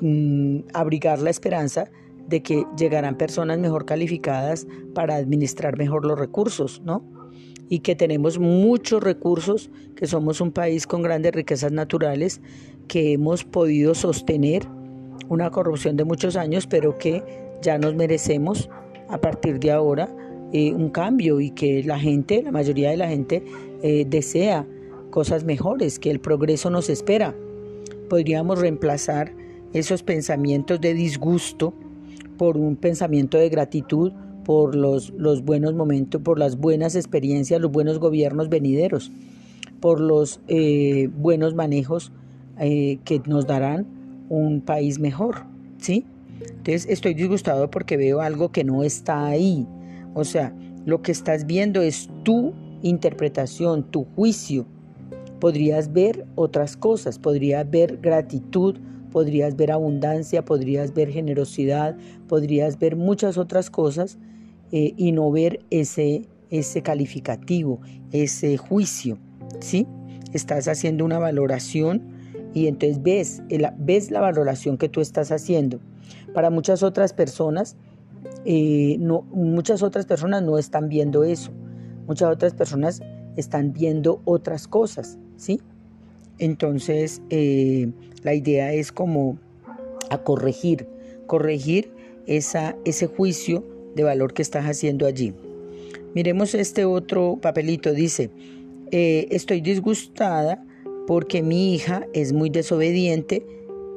Mm, 0.01 0.62
abrigar 0.73 1.19
la 1.19 1.29
esperanza 1.29 1.89
de 2.27 2.41
que 2.41 2.65
llegarán 2.77 3.17
personas 3.17 3.59
mejor 3.59 3.85
calificadas 3.85 4.67
para 4.93 5.15
administrar 5.15 5.77
mejor 5.77 6.05
los 6.05 6.17
recursos, 6.17 6.81
¿no? 6.83 7.03
Y 7.69 7.79
que 7.79 7.95
tenemos 7.95 8.39
muchos 8.39 9.03
recursos, 9.03 9.69
que 9.95 10.07
somos 10.07 10.41
un 10.41 10.51
país 10.51 10.88
con 10.88 11.01
grandes 11.01 11.33
riquezas 11.33 11.71
naturales, 11.71 12.41
que 12.88 13.13
hemos 13.13 13.43
podido 13.43 13.93
sostener 13.93 14.67
una 15.29 15.51
corrupción 15.51 15.95
de 15.95 16.03
muchos 16.03 16.35
años, 16.35 16.67
pero 16.67 16.97
que 16.97 17.23
ya 17.62 17.77
nos 17.77 17.95
merecemos 17.95 18.69
a 19.09 19.19
partir 19.19 19.59
de 19.59 19.71
ahora 19.71 20.13
eh, 20.53 20.73
un 20.73 20.89
cambio 20.89 21.39
y 21.39 21.51
que 21.51 21.83
la 21.83 22.00
gente, 22.00 22.41
la 22.43 22.51
mayoría 22.51 22.89
de 22.89 22.97
la 22.97 23.07
gente, 23.07 23.43
eh, 23.81 24.05
desea 24.07 24.67
cosas 25.12 25.43
mejores, 25.43 26.00
que 26.00 26.12
el 26.12 26.19
progreso 26.19 26.69
nos 26.69 26.89
espera. 26.89 27.35
Podríamos 28.09 28.59
reemplazar 28.59 29.42
esos 29.73 30.03
pensamientos 30.03 30.79
de 30.79 30.93
disgusto 30.93 31.73
por 32.37 32.57
un 32.57 32.75
pensamiento 32.75 33.37
de 33.37 33.49
gratitud 33.49 34.11
por 34.43 34.75
los, 34.75 35.11
buenos 35.43 35.73
momentos, 35.73 36.21
por 36.21 36.37
las 36.37 36.57
buenas 36.57 36.95
experiencias, 36.95 37.61
los 37.61 37.71
buenos 37.71 37.99
gobiernos 37.99 38.49
venideros, 38.49 39.11
por 39.79 39.99
los 39.99 40.41
eh, 40.47 41.09
buenos 41.17 41.55
manejos 41.55 42.11
eh, 42.59 42.99
que 43.05 43.21
nos 43.25 43.47
darán 43.47 43.85
un 44.29 44.61
país 44.61 44.99
mejor, 44.99 45.45
¿sí? 45.77 46.05
Entonces 46.39 46.85
estoy 46.89 47.13
disgustado 47.13 47.69
porque 47.69 47.97
veo 47.97 48.21
algo 48.21 48.51
que 48.51 48.63
no 48.63 48.83
está 48.83 49.25
ahí. 49.25 49.67
O 50.13 50.23
sea, 50.23 50.53
lo 50.85 51.01
que 51.01 51.11
estás 51.11 51.45
viendo 51.45 51.81
es 51.81 52.09
tu 52.23 52.53
interpretación, 52.81 53.83
tu 53.83 54.05
juicio. 54.15 54.65
Podrías 55.39 55.91
ver 55.91 56.25
otras 56.35 56.77
cosas, 56.77 57.19
podrías 57.19 57.69
ver 57.69 57.97
gratitud, 58.01 58.77
podrías 59.13 59.55
ver 59.55 59.72
abundancia, 59.72 60.43
podrías 60.43 60.96
ver 60.96 61.10
generosidad, 61.10 61.96
podrías 62.27 62.79
ver 62.79 62.96
muchas 62.96 63.38
otras 63.38 63.70
cosas 63.70 64.17
eh, 64.72 64.93
y 64.98 65.12
no 65.12 65.32
ver 65.32 65.60
ese, 65.70 66.24
ese 66.50 66.82
calificativo, 66.82 67.79
ese 68.12 68.58
juicio, 68.58 69.20
¿sí? 69.60 69.86
Estás 70.34 70.67
haciendo 70.67 71.05
una 71.05 71.20
valoración 71.20 72.01
y 72.55 72.65
entonces 72.65 73.03
ves, 73.03 73.43
ves 73.77 74.10
la 74.10 74.20
valoración 74.20 74.79
que 74.79 74.89
tú 74.89 75.00
estás 75.00 75.32
haciendo. 75.32 75.79
Para 76.34 76.50
muchas 76.50 76.82
otras 76.82 77.13
personas, 77.13 77.75
eh, 78.46 78.98
no, 79.00 79.22
muchas 79.32 79.84
otras 79.84 80.08
personas 80.08 80.41
no 80.41 80.58
están 80.58 80.89
viendo 80.89 81.24
eso. 81.24 81.51
Muchas 82.08 82.34
otras 82.34 82.55
personas 82.55 83.03
están 83.38 83.74
viendo 83.74 84.22
otras 84.25 84.67
cosas, 84.67 85.20
¿sí? 85.38 85.62
Entonces, 86.39 87.22
eh, 87.29 87.91
la 88.23 88.33
idea 88.33 88.73
es 88.73 88.91
como 88.91 89.37
a 90.09 90.17
corregir, 90.19 90.87
corregir 91.27 91.91
esa, 92.25 92.75
ese 92.85 93.07
juicio 93.07 93.63
de 93.95 94.03
valor 94.03 94.33
que 94.33 94.41
estás 94.41 94.65
haciendo 94.65 95.05
allí. 95.05 95.33
Miremos 96.13 96.53
este 96.53 96.85
otro 96.85 97.39
papelito, 97.41 97.91
dice, 97.93 98.29
eh, 98.91 99.27
estoy 99.31 99.61
disgustada 99.61 100.63
porque 101.07 101.41
mi 101.41 101.73
hija 101.73 102.05
es 102.13 102.33
muy 102.33 102.49
desobediente, 102.49 103.45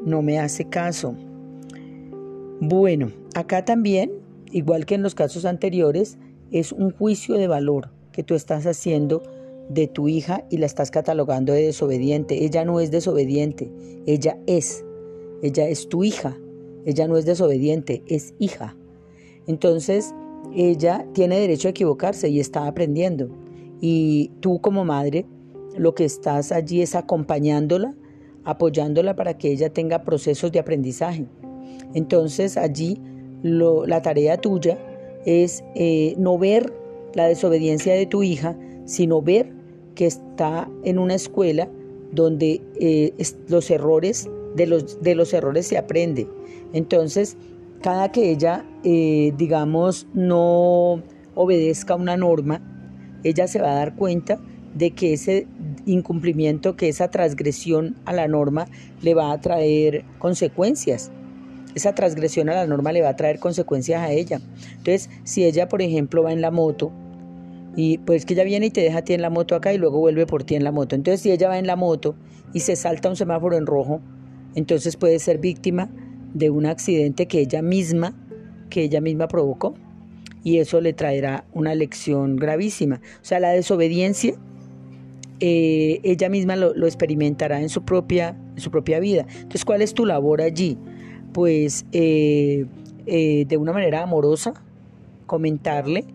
no 0.04 0.22
me 0.22 0.38
hace 0.38 0.64
caso. 0.64 1.14
Bueno, 2.60 3.12
acá 3.34 3.64
también, 3.64 4.12
igual 4.50 4.86
que 4.86 4.94
en 4.94 5.02
los 5.02 5.14
casos 5.14 5.44
anteriores, 5.44 6.18
es 6.50 6.72
un 6.72 6.90
juicio 6.90 7.34
de 7.36 7.48
valor 7.48 7.90
que 8.12 8.22
tú 8.22 8.34
estás 8.34 8.66
haciendo 8.66 9.22
de 9.68 9.86
tu 9.86 10.08
hija 10.08 10.44
y 10.50 10.58
la 10.58 10.66
estás 10.66 10.90
catalogando 10.90 11.52
de 11.52 11.62
desobediente. 11.62 12.44
Ella 12.44 12.64
no 12.64 12.80
es 12.80 12.90
desobediente, 12.90 13.70
ella 14.06 14.38
es. 14.46 14.84
Ella 15.42 15.68
es 15.68 15.88
tu 15.88 16.04
hija. 16.04 16.38
Ella 16.84 17.08
no 17.08 17.16
es 17.16 17.26
desobediente, 17.26 18.02
es 18.06 18.34
hija. 18.38 18.76
Entonces, 19.46 20.14
ella 20.54 21.04
tiene 21.12 21.38
derecho 21.40 21.68
a 21.68 21.72
equivocarse 21.72 22.28
y 22.28 22.38
está 22.38 22.66
aprendiendo. 22.66 23.28
Y 23.80 24.30
tú 24.40 24.60
como 24.60 24.84
madre, 24.84 25.26
lo 25.76 25.94
que 25.94 26.04
estás 26.04 26.52
allí 26.52 26.82
es 26.82 26.94
acompañándola, 26.94 27.94
apoyándola 28.44 29.16
para 29.16 29.36
que 29.36 29.50
ella 29.50 29.72
tenga 29.72 30.04
procesos 30.04 30.52
de 30.52 30.60
aprendizaje. 30.60 31.26
Entonces, 31.94 32.56
allí 32.56 33.00
la 33.42 34.02
tarea 34.02 34.40
tuya 34.40 34.78
es 35.24 35.64
eh, 35.74 36.14
no 36.18 36.38
ver 36.38 36.72
la 37.14 37.26
desobediencia 37.26 37.94
de 37.94 38.06
tu 38.06 38.22
hija, 38.22 38.56
sino 38.84 39.22
ver 39.22 39.52
que 39.96 40.06
está 40.06 40.68
en 40.84 41.00
una 41.00 41.14
escuela 41.14 41.68
donde 42.12 42.62
eh, 42.78 43.12
los 43.48 43.68
errores, 43.70 44.30
de 44.54 44.66
los, 44.66 45.02
de 45.02 45.16
los 45.16 45.34
errores 45.34 45.66
se 45.66 45.76
aprende. 45.76 46.28
Entonces, 46.72 47.36
cada 47.82 48.12
que 48.12 48.30
ella, 48.30 48.64
eh, 48.84 49.32
digamos, 49.36 50.06
no 50.14 51.02
obedezca 51.34 51.96
una 51.96 52.16
norma, 52.16 52.60
ella 53.24 53.48
se 53.48 53.60
va 53.60 53.72
a 53.72 53.74
dar 53.74 53.96
cuenta 53.96 54.38
de 54.74 54.92
que 54.92 55.14
ese 55.14 55.46
incumplimiento, 55.86 56.76
que 56.76 56.88
esa 56.88 57.10
transgresión 57.10 57.96
a 58.04 58.12
la 58.12 58.28
norma 58.28 58.66
le 59.02 59.14
va 59.14 59.32
a 59.32 59.40
traer 59.40 60.04
consecuencias. 60.18 61.10
Esa 61.74 61.94
transgresión 61.94 62.48
a 62.48 62.54
la 62.54 62.66
norma 62.66 62.92
le 62.92 63.02
va 63.02 63.10
a 63.10 63.16
traer 63.16 63.38
consecuencias 63.38 64.02
a 64.02 64.12
ella. 64.12 64.40
Entonces, 64.70 65.10
si 65.24 65.44
ella, 65.44 65.68
por 65.68 65.82
ejemplo, 65.82 66.22
va 66.22 66.32
en 66.32 66.40
la 66.40 66.50
moto 66.50 66.92
y 67.76 67.98
pues 67.98 68.24
que 68.24 68.34
ella 68.34 68.44
viene 68.44 68.66
y 68.66 68.70
te 68.70 68.80
deja 68.80 68.98
a 68.98 69.02
ti 69.02 69.12
en 69.12 69.22
la 69.22 69.30
moto 69.30 69.54
acá 69.54 69.72
y 69.72 69.78
luego 69.78 69.98
vuelve 69.98 70.26
por 70.26 70.44
ti 70.44 70.54
en 70.54 70.64
la 70.64 70.72
moto. 70.72 70.96
Entonces, 70.96 71.20
si 71.20 71.30
ella 71.30 71.48
va 71.48 71.58
en 71.58 71.66
la 71.66 71.76
moto 71.76 72.16
y 72.52 72.60
se 72.60 72.74
salta 72.74 73.10
un 73.10 73.16
semáforo 73.16 73.56
en 73.56 73.66
rojo, 73.66 74.00
entonces 74.54 74.96
puede 74.96 75.18
ser 75.18 75.38
víctima 75.38 75.90
de 76.32 76.50
un 76.50 76.66
accidente 76.66 77.26
que 77.26 77.40
ella 77.40 77.62
misma, 77.62 78.14
que 78.70 78.82
ella 78.82 79.00
misma 79.00 79.28
provocó 79.28 79.74
y 80.42 80.58
eso 80.58 80.80
le 80.80 80.94
traerá 80.94 81.44
una 81.52 81.74
lección 81.74 82.36
gravísima. 82.36 83.00
O 83.20 83.24
sea, 83.24 83.40
la 83.40 83.50
desobediencia 83.50 84.34
eh, 85.40 86.00
ella 86.02 86.30
misma 86.30 86.56
lo, 86.56 86.86
experimentará 86.86 87.60
en 87.60 87.68
su, 87.68 87.84
propia, 87.84 88.36
en 88.54 88.60
su 88.60 88.70
propia 88.70 89.00
vida. 89.00 89.26
Entonces, 89.28 89.64
¿cuál 89.64 89.82
es 89.82 89.92
tu 89.92 90.06
labor 90.06 90.40
allí? 90.40 90.78
Pues 91.32 91.84
eh, 91.92 92.64
eh, 93.06 93.44
de 93.46 93.56
una 93.58 93.72
manera 93.72 94.02
amorosa, 94.02 94.54
comentarle 95.26 96.06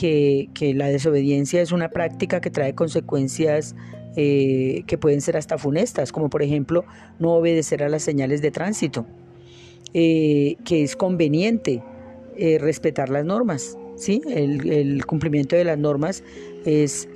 que, 0.00 0.72
la 0.74 0.88
desobediencia 0.88 1.60
es 1.60 1.72
una 1.72 1.90
práctica 1.90 2.40
que 2.40 2.50
trae 2.50 2.74
consecuencias 2.74 3.76
eh, 4.16 4.82
que 4.86 4.96
pueden 4.96 5.20
ser 5.20 5.36
hasta 5.36 5.58
funestas, 5.58 6.10
como 6.10 6.30
por 6.30 6.42
ejemplo 6.42 6.86
no 7.18 7.34
obedecer 7.34 7.82
a 7.82 7.90
las 7.90 8.02
señales 8.02 8.40
de 8.40 8.50
tránsito, 8.50 9.04
eh, 9.92 10.56
que 10.64 10.82
es 10.82 10.96
conveniente 10.96 11.82
eh, 12.38 12.58
respetar 12.58 13.10
las 13.10 13.26
normas. 13.26 13.76
¿sí? 13.96 14.22
El, 14.26 15.04
cumplimiento 15.04 15.54
de 15.54 15.64
las 15.64 15.76
normas 15.76 16.24
es 16.64 17.06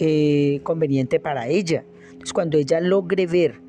conveniente 0.63 1.21
para 1.21 1.49
ella. 1.49 1.85
Entonces, 2.05 2.35
cuando 2.35 2.59
ella 2.59 2.81
logre 2.81 3.27
ver 3.27 3.63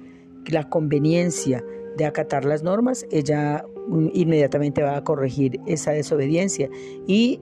la 0.48 0.67
conveniencia 0.67 1.63
de 1.95 2.03
acatar 2.03 2.43
las 2.43 2.63
normas, 2.63 3.05
ella 3.12 3.63
mm, 3.88 4.10
inmediatamente 4.13 4.84
va 4.84 4.98
a 4.98 5.03
corregir 5.05 5.62
esa 5.65 5.91
desobediencia 5.91 6.69
y 7.07 7.39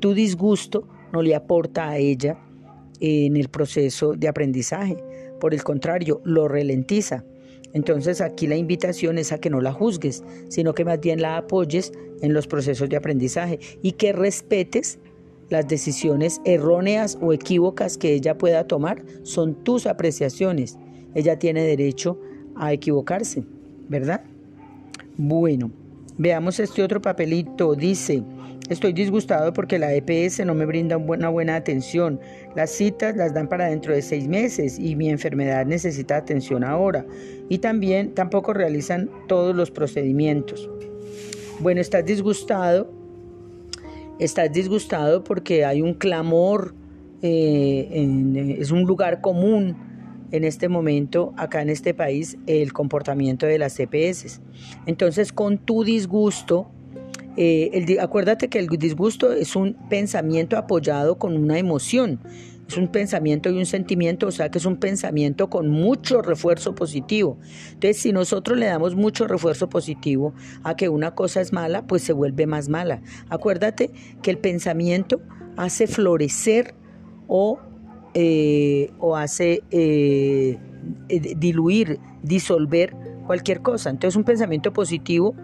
tu 0.00 0.12
disgusto 0.12 0.88
no 1.14 1.22
le 1.22 1.36
aporta 1.36 1.88
a 1.88 1.96
ella 1.96 2.36
en 2.98 3.36
el 3.36 3.48
proceso 3.48 4.14
de 4.14 4.26
aprendizaje. 4.26 4.96
Por 5.38 5.54
el 5.54 5.62
contrario, 5.62 6.20
lo 6.24 6.48
ralentiza. 6.48 7.24
Entonces 7.72 8.20
aquí 8.20 8.48
la 8.48 8.56
invitación 8.56 9.16
es 9.18 9.30
a 9.30 9.38
que 9.38 9.48
no 9.48 9.60
la 9.60 9.72
juzgues, 9.72 10.24
sino 10.48 10.74
que 10.74 10.84
más 10.84 11.00
bien 11.00 11.22
la 11.22 11.36
apoyes 11.36 11.92
en 12.20 12.32
los 12.32 12.48
procesos 12.48 12.88
de 12.88 12.96
aprendizaje 12.96 13.60
y 13.80 13.92
que 13.92 14.12
respetes 14.12 14.98
las 15.50 15.68
decisiones 15.68 16.40
erróneas 16.44 17.16
o 17.20 17.32
equívocas 17.32 17.96
que 17.96 18.12
ella 18.12 18.36
pueda 18.36 18.66
tomar. 18.66 19.04
Son 19.22 19.54
tus 19.62 19.86
apreciaciones. 19.86 20.78
Ella 21.14 21.38
tiene 21.38 21.62
derecho 21.62 22.18
a 22.56 22.72
equivocarse, 22.72 23.44
¿verdad? 23.88 24.24
Bueno, 25.16 25.70
veamos 26.18 26.58
este 26.58 26.82
otro 26.82 27.00
papelito. 27.00 27.76
Dice, 27.76 28.24
Estoy 28.70 28.94
disgustado 28.94 29.52
porque 29.52 29.78
la 29.78 29.92
EPS 29.92 30.44
no 30.46 30.54
me 30.54 30.64
brinda 30.64 30.96
una 30.96 31.28
buena 31.28 31.54
atención. 31.54 32.18
Las 32.56 32.70
citas 32.70 33.14
las 33.14 33.34
dan 33.34 33.46
para 33.46 33.66
dentro 33.66 33.92
de 33.92 34.00
seis 34.00 34.26
meses 34.26 34.78
y 34.78 34.96
mi 34.96 35.10
enfermedad 35.10 35.66
necesita 35.66 36.16
atención 36.16 36.64
ahora. 36.64 37.04
Y 37.50 37.58
también 37.58 38.14
tampoco 38.14 38.54
realizan 38.54 39.10
todos 39.28 39.54
los 39.54 39.70
procedimientos. 39.70 40.70
Bueno, 41.60 41.82
estás 41.82 42.06
disgustado. 42.06 42.90
Estás 44.18 44.50
disgustado 44.50 45.24
porque 45.24 45.66
hay 45.66 45.82
un 45.82 45.92
clamor, 45.92 46.74
eh, 47.20 48.56
es 48.58 48.70
un 48.70 48.84
lugar 48.84 49.20
común 49.20 49.76
en 50.30 50.44
este 50.44 50.68
momento 50.68 51.34
acá 51.36 51.60
en 51.62 51.68
este 51.68 51.92
país 51.92 52.38
el 52.46 52.72
comportamiento 52.72 53.44
de 53.44 53.58
las 53.58 53.78
EPS. 53.78 54.40
Entonces, 54.86 55.32
con 55.32 55.58
tu 55.58 55.84
disgusto, 55.84 56.70
eh, 57.36 57.98
acuérdate 58.00 58.48
que 58.48 58.58
el 58.58 58.68
disgusto 58.68 59.32
es 59.32 59.56
un 59.56 59.74
pensamiento 59.88 60.56
apoyado 60.56 61.18
con 61.18 61.36
una 61.36 61.58
emoción. 61.58 62.20
Es 62.68 62.78
un 62.78 62.88
pensamiento 62.88 63.50
y 63.50 63.58
un 63.58 63.66
sentimiento, 63.66 64.28
o 64.28 64.30
sea 64.30 64.50
que 64.50 64.56
es 64.56 64.64
un 64.64 64.78
pensamiento 64.78 65.50
con 65.50 65.68
mucho 65.68 66.22
refuerzo 66.22 66.74
positivo. 66.74 67.38
Entonces, 67.72 68.00
si 68.00 68.12
nosotros 68.12 68.58
le 68.58 68.66
damos 68.66 68.94
mucho 68.94 69.26
refuerzo 69.26 69.68
positivo 69.68 70.32
a 70.62 70.74
que 70.74 70.88
una 70.88 71.14
cosa 71.14 71.42
es 71.42 71.52
mala, 71.52 71.86
pues 71.86 72.02
se 72.02 72.14
vuelve 72.14 72.46
más 72.46 72.70
mala. 72.70 73.02
Acuérdate 73.28 73.90
que 74.22 74.30
el 74.30 74.38
pensamiento 74.38 75.20
hace 75.56 75.86
florecer 75.86 76.74
o, 77.28 77.58
eh, 78.14 78.90
o 78.98 79.16
hace 79.16 79.62
eh, 79.70 80.58
diluir, 81.36 82.00
disolver 82.22 82.96
cualquier 83.26 83.60
cosa. 83.60 83.90
Entonces, 83.90 84.16
un 84.16 84.24
pensamiento 84.24 84.72
positivo 84.72 85.34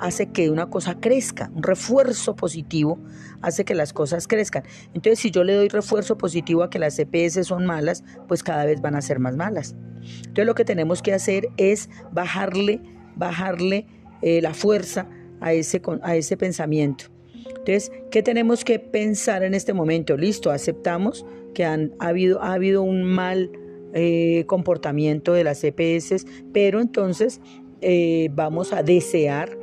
hace 0.00 0.30
que 0.30 0.50
una 0.50 0.68
cosa 0.70 0.98
crezca, 0.98 1.50
un 1.54 1.62
refuerzo 1.62 2.34
positivo 2.34 2.98
hace 3.42 3.64
que 3.64 3.74
las 3.74 3.92
cosas 3.92 4.26
crezcan. 4.26 4.64
Entonces, 4.94 5.20
si 5.20 5.30
yo 5.30 5.44
le 5.44 5.54
doy 5.54 5.68
refuerzo 5.68 6.18
positivo 6.18 6.62
a 6.62 6.70
que 6.70 6.78
las 6.78 6.96
CPS 6.96 7.44
son 7.44 7.66
malas, 7.66 8.02
pues 8.26 8.42
cada 8.42 8.64
vez 8.64 8.80
van 8.80 8.96
a 8.96 9.02
ser 9.02 9.18
más 9.18 9.36
malas. 9.36 9.74
Entonces, 10.02 10.46
lo 10.46 10.54
que 10.54 10.64
tenemos 10.64 11.02
que 11.02 11.12
hacer 11.12 11.48
es 11.56 11.90
bajarle, 12.12 12.80
bajarle 13.16 13.86
eh, 14.22 14.40
la 14.40 14.54
fuerza 14.54 15.06
a 15.40 15.52
ese, 15.52 15.80
a 16.02 16.16
ese 16.16 16.36
pensamiento. 16.36 17.04
Entonces, 17.46 17.92
¿qué 18.10 18.22
tenemos 18.22 18.64
que 18.64 18.78
pensar 18.78 19.42
en 19.42 19.54
este 19.54 19.74
momento? 19.74 20.16
Listo, 20.16 20.50
aceptamos 20.50 21.26
que 21.54 21.64
han, 21.64 21.92
ha, 21.98 22.08
habido, 22.08 22.42
ha 22.42 22.54
habido 22.54 22.82
un 22.82 23.04
mal 23.04 23.50
eh, 23.92 24.44
comportamiento 24.46 25.32
de 25.32 25.44
las 25.44 25.60
CPS, 25.60 26.24
pero 26.52 26.80
entonces 26.80 27.40
eh, 27.80 28.30
vamos 28.32 28.72
a 28.72 28.82
desear 28.82 29.59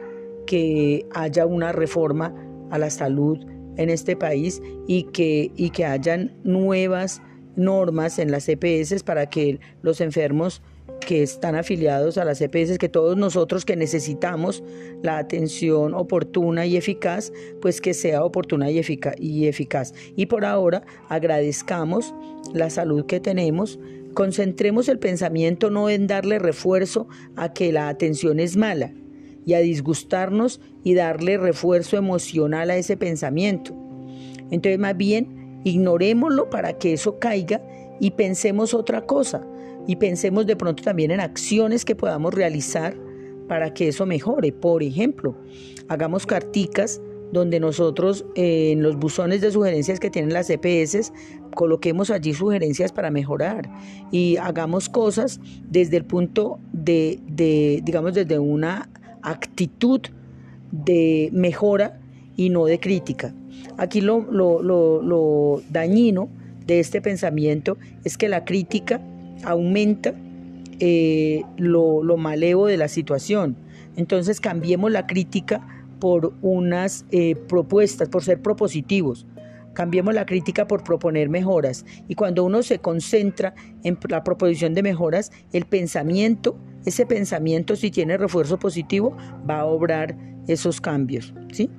que 0.47 1.05
haya 1.13 1.45
una 1.45 1.71
reforma 1.71 2.33
a 2.71 2.79
la 2.79 2.89
salud 2.89 3.37
en 3.77 3.91
este 3.91 4.15
país 4.15 4.61
y 4.87 5.03
que, 5.03 5.51
y 5.55 5.69
que 5.69 5.85
hayan 5.85 6.35
nuevas 6.43 7.21
normas 7.55 8.19
en 8.19 8.31
las 8.31 8.49
EPS 8.49 9.03
para 9.03 9.29
que 9.29 9.59
los 9.83 10.01
enfermos 10.01 10.63
que 10.99 11.23
están 11.23 11.55
afiliados 11.55 12.17
a 12.17 12.25
las 12.25 12.41
EPS, 12.41 12.77
que 12.77 12.89
todos 12.89 13.17
nosotros 13.17 13.65
que 13.65 13.75
necesitamos 13.75 14.63
la 15.03 15.17
atención 15.17 15.93
oportuna 15.93 16.65
y 16.65 16.77
eficaz, 16.77 17.31
pues 17.61 17.81
que 17.81 17.93
sea 17.93 18.23
oportuna 18.23 18.71
y, 18.71 18.81
y 19.19 19.47
eficaz. 19.47 19.93
Y 20.15 20.25
por 20.27 20.45
ahora 20.45 20.83
agradezcamos 21.09 22.13
la 22.53 22.69
salud 22.69 23.05
que 23.05 23.19
tenemos, 23.19 23.79
concentremos 24.13 24.89
el 24.89 24.99
pensamiento 24.99 25.69
no 25.69 25.89
en 25.89 26.07
darle 26.07 26.39
refuerzo 26.39 27.07
a 27.35 27.53
que 27.53 27.71
la 27.71 27.89
atención 27.89 28.39
es 28.39 28.57
mala, 28.57 28.93
y 29.47 29.53
a 29.53 29.59
disgustarnos 29.59 30.59
y 30.83 30.93
darle 30.93 31.37
refuerzo 31.37 31.95
emocional 31.95 32.69
a 32.69 32.75
ese 32.75 32.97
pensamiento. 32.97 33.73
Entonces 34.51 34.77
más 34.77 34.95
bien 34.95 35.61
ignorémoslo 35.63 36.49
para 36.49 36.77
que 36.77 36.93
eso 36.93 37.17
caiga 37.17 37.61
y 37.99 38.11
pensemos 38.11 38.73
otra 38.73 39.05
cosa 39.05 39.47
y 39.87 39.95
pensemos 39.95 40.45
de 40.45 40.57
pronto 40.57 40.83
también 40.83 41.11
en 41.11 41.21
acciones 41.21 41.85
que 41.85 41.95
podamos 41.95 42.33
realizar 42.33 42.95
para 43.47 43.73
que 43.73 43.87
eso 43.87 44.05
mejore. 44.05 44.51
Por 44.51 44.83
ejemplo, 44.83 45.37
hagamos 45.87 46.25
carticas 46.25 47.01
donde 47.31 47.61
nosotros 47.61 48.25
eh, 48.35 48.71
en 48.73 48.83
los 48.83 48.97
buzones 48.97 49.39
de 49.39 49.51
sugerencias 49.51 49.99
que 50.01 50.09
tienen 50.09 50.33
las 50.33 50.49
EPS 50.49 51.13
coloquemos 51.55 52.09
allí 52.09 52.33
sugerencias 52.33 52.91
para 52.91 53.11
mejorar 53.11 53.69
y 54.11 54.35
hagamos 54.37 54.89
cosas 54.89 55.39
desde 55.69 55.97
el 55.97 56.05
punto 56.05 56.59
de, 56.73 57.19
de 57.27 57.81
digamos, 57.83 58.13
desde 58.13 58.39
una 58.39 58.89
actitud 59.21 60.01
de 60.71 61.29
mejora 61.33 61.99
y 62.35 62.49
no 62.49 62.65
de 62.65 62.79
crítica. 62.79 63.33
Aquí 63.77 64.01
lo, 64.01 64.21
lo, 64.31 65.61
dañino 65.69 66.29
de 66.65 66.79
este 66.79 67.01
pensamiento 67.01 67.77
es 68.03 68.17
que 68.17 68.29
la 68.29 68.45
crítica 68.45 69.01
aumenta 69.43 70.13
eh, 70.79 71.43
lo, 71.57 72.03
lo, 72.03 72.17
malevo 72.17 72.67
de 72.67 72.77
la 72.77 72.87
situación. 72.87 73.55
Entonces 73.95 74.39
cambiemos 74.39 74.91
la 74.91 75.07
crítica 75.07 75.65
por 75.99 76.33
unas 76.41 77.05
eh, 77.11 77.35
propuestas, 77.35 78.09
por 78.09 78.23
ser 78.23 78.41
propositivos. 78.41 79.25
Cambiemos 79.77 80.15
la 80.15 80.25
crítica 80.25 80.65
por 80.65 80.83
proponer 80.83 81.29
mejoras. 81.29 81.85
Y 82.07 82.15
cuando 82.15 82.43
uno 82.43 82.63
se 82.63 82.79
concentra 82.79 83.53
en 83.83 83.95
la 84.09 84.23
proposición 84.23 84.73
de 84.73 84.81
mejoras, 84.81 85.31
el 85.53 85.65
pensamiento 85.65 86.57
ese 86.83 87.05
pensamiento, 87.05 87.75
si 87.75 87.91
tiene 87.91 88.17
refuerzo 88.17 88.57
positivo, 88.57 89.15
va 89.47 89.59
a 89.59 89.65
obrar 89.65 90.17
esos 90.47 90.81
cambios. 90.81 91.31
¿sí? 91.51 91.69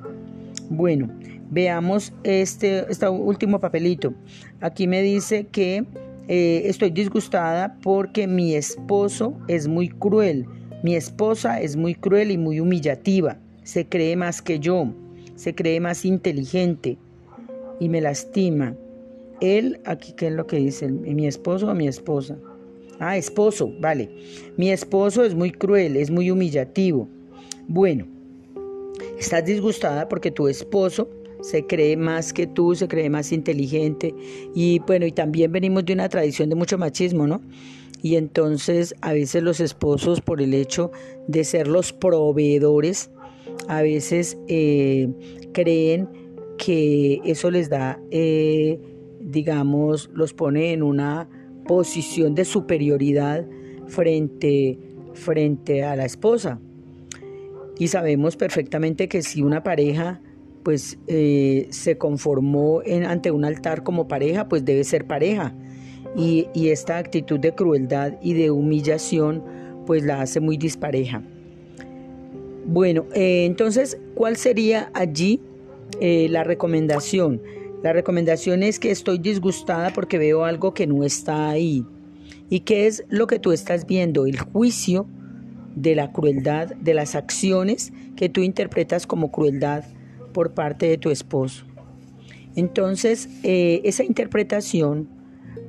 Bueno, 0.70 1.08
Veamos 1.50 2.12
este, 2.22 2.84
este 2.88 3.08
último 3.08 3.58
papelito. 3.58 4.14
Aquí 4.60 4.86
me 4.86 5.02
dice 5.02 5.46
que 5.46 5.84
eh, 6.28 6.62
estoy 6.66 6.90
disgustada 6.90 7.78
porque 7.82 8.28
mi 8.28 8.54
esposo 8.54 9.36
es 9.48 9.66
muy 9.66 9.88
cruel. 9.88 10.46
Mi 10.84 10.94
esposa 10.94 11.60
es 11.60 11.74
muy 11.74 11.96
cruel 11.96 12.30
y 12.30 12.38
muy 12.38 12.60
humillativa. 12.60 13.38
Se 13.64 13.88
cree 13.88 14.14
más 14.14 14.40
que 14.40 14.60
yo. 14.60 14.94
Se 15.34 15.54
cree 15.54 15.80
más 15.80 16.04
inteligente 16.04 16.98
y 17.80 17.88
me 17.88 18.00
lastima. 18.00 18.76
Él, 19.40 19.80
aquí, 19.84 20.12
¿qué 20.12 20.28
es 20.28 20.32
lo 20.32 20.46
que 20.46 20.56
dice? 20.56 20.88
¿Mi 20.88 21.26
esposo 21.26 21.68
o 21.68 21.74
mi 21.74 21.86
esposa? 21.86 22.38
Ah, 22.98 23.16
esposo, 23.16 23.72
vale. 23.80 24.10
Mi 24.56 24.70
esposo 24.70 25.24
es 25.24 25.34
muy 25.34 25.52
cruel, 25.52 25.96
es 25.96 26.10
muy 26.10 26.30
humillativo. 26.30 27.08
Bueno, 27.68 28.06
estás 29.18 29.44
disgustada 29.44 30.08
porque 30.08 30.30
tu 30.30 30.48
esposo 30.48 31.08
se 31.40 31.64
cree 31.66 31.96
más 31.96 32.32
que 32.32 32.46
tú, 32.46 32.74
se 32.74 32.88
cree 32.88 33.08
más 33.08 33.30
inteligente 33.30 34.14
y 34.54 34.80
bueno, 34.80 35.06
y 35.06 35.12
también 35.12 35.52
venimos 35.52 35.84
de 35.84 35.92
una 35.92 36.08
tradición 36.08 36.48
de 36.48 36.56
mucho 36.56 36.78
machismo, 36.78 37.26
¿no? 37.26 37.40
Y 38.02 38.16
entonces 38.16 38.94
a 39.00 39.12
veces 39.12 39.42
los 39.42 39.60
esposos 39.60 40.20
por 40.20 40.40
el 40.40 40.54
hecho 40.54 40.90
de 41.26 41.44
ser 41.44 41.68
los 41.68 41.92
proveedores, 41.92 43.10
a 43.68 43.82
veces 43.82 44.36
eh, 44.48 45.08
creen 45.52 46.08
que 46.58 47.20
eso 47.24 47.50
les 47.50 47.70
da, 47.70 47.98
eh, 48.10 48.78
digamos, 49.20 50.10
los 50.12 50.34
pone 50.34 50.72
en 50.72 50.82
una 50.82 51.28
posición 51.66 52.34
de 52.34 52.44
superioridad 52.44 53.46
frente, 53.86 54.78
frente 55.14 55.84
a 55.84 55.96
la 55.96 56.04
esposa. 56.04 56.60
Y 57.78 57.88
sabemos 57.88 58.36
perfectamente 58.36 59.08
que 59.08 59.22
si 59.22 59.42
una 59.42 59.62
pareja 59.62 60.20
pues 60.68 60.98
eh, 61.06 61.68
se 61.70 61.96
conformó 61.96 62.82
en, 62.84 63.04
ante 63.04 63.30
un 63.30 63.46
altar 63.46 63.84
como 63.84 64.06
pareja, 64.06 64.50
pues 64.50 64.66
debe 64.66 64.84
ser 64.84 65.06
pareja. 65.06 65.54
Y, 66.14 66.48
esta 66.54 66.98
actitud 66.98 67.40
de 67.40 67.54
crueldad 67.54 68.18
y 68.20 68.34
de 68.34 68.50
humillación, 68.50 69.42
pues 69.86 70.02
la 70.02 70.20
hace 70.20 70.40
muy 70.40 70.58
dispareja. 70.58 71.22
Bueno, 72.66 73.06
eh, 73.14 73.46
entonces, 73.46 73.98
¿cuál 74.14 74.36
sería 74.36 74.90
allí 74.92 75.40
eh, 76.00 76.28
la 76.30 76.44
recomendación? 76.44 77.42
La 77.82 77.92
recomendación 77.92 78.62
es 78.62 78.78
que 78.78 78.90
estoy 78.90 79.18
disgustada 79.18 79.92
porque 79.92 80.18
veo 80.18 80.44
algo 80.44 80.74
que 80.74 80.86
no 80.86 81.04
está 81.04 81.48
ahí. 81.48 81.84
¿Y 82.50 82.60
qué 82.60 82.86
es 82.86 83.04
lo 83.08 83.26
que 83.26 83.38
tú 83.38 83.52
estás 83.52 83.86
viendo? 83.86 84.26
El 84.26 84.38
juicio 84.38 85.06
de 85.76 85.94
la 85.94 86.12
crueldad, 86.12 86.74
de 86.74 86.94
las 86.94 87.14
acciones 87.14 87.92
que 88.16 88.28
tú 88.28 88.40
interpretas 88.40 89.06
como 89.06 89.30
crueldad 89.30 89.84
por 90.32 90.54
parte 90.54 90.88
de 90.88 90.98
tu 90.98 91.10
esposo. 91.10 91.64
Entonces, 92.56 93.28
eh, 93.44 93.80
esa 93.84 94.02
interpretación 94.02 95.08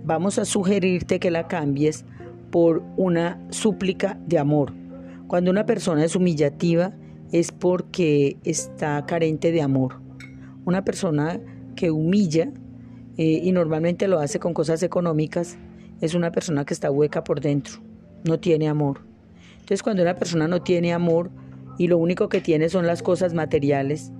vamos 0.04 0.40
a 0.40 0.46
sugerirte 0.46 1.20
que 1.20 1.30
la 1.30 1.48
cambies 1.48 2.06
por 2.50 2.82
una 2.98 3.40
súplica 3.52 4.20
de 4.26 4.40
amor. 4.40 4.74
Cuando 5.28 5.52
una 5.52 5.68
persona 5.68 6.04
es 6.04 6.16
humillativa 6.16 6.94
es 7.32 7.52
porque 7.52 8.38
está 8.44 9.06
carente 9.06 9.52
de 9.52 9.62
amor. 9.62 10.09
Una 10.66 10.84
persona 10.84 11.40
que 11.76 11.92
humilla 11.92 12.52
eh, 13.18 13.42
y 13.44 13.52
normalmente 13.52 14.08
lo 14.08 14.20
hace 14.20 14.40
con 14.40 14.54
cosas 14.54 14.84
económicas 14.84 15.58
es 16.02 16.14
una 16.14 16.32
persona 16.32 16.66
que 16.66 16.74
está 16.74 16.92
hueca 16.92 17.24
por 17.24 17.42
dentro, 17.42 17.80
no 18.24 18.40
tiene 18.40 18.70
amor. 18.70 19.02
Entonces 19.54 19.84
cuando 19.84 20.02
una 20.02 20.16
persona 20.16 20.48
no 20.48 20.62
tiene 20.62 20.94
amor 20.94 21.30
y 21.78 21.88
lo 21.88 21.98
único 21.98 22.30
que 22.30 22.42
tiene 22.42 22.70
son 22.70 22.88
las 22.88 23.04
cosas 23.04 23.34
materiales, 23.34 24.12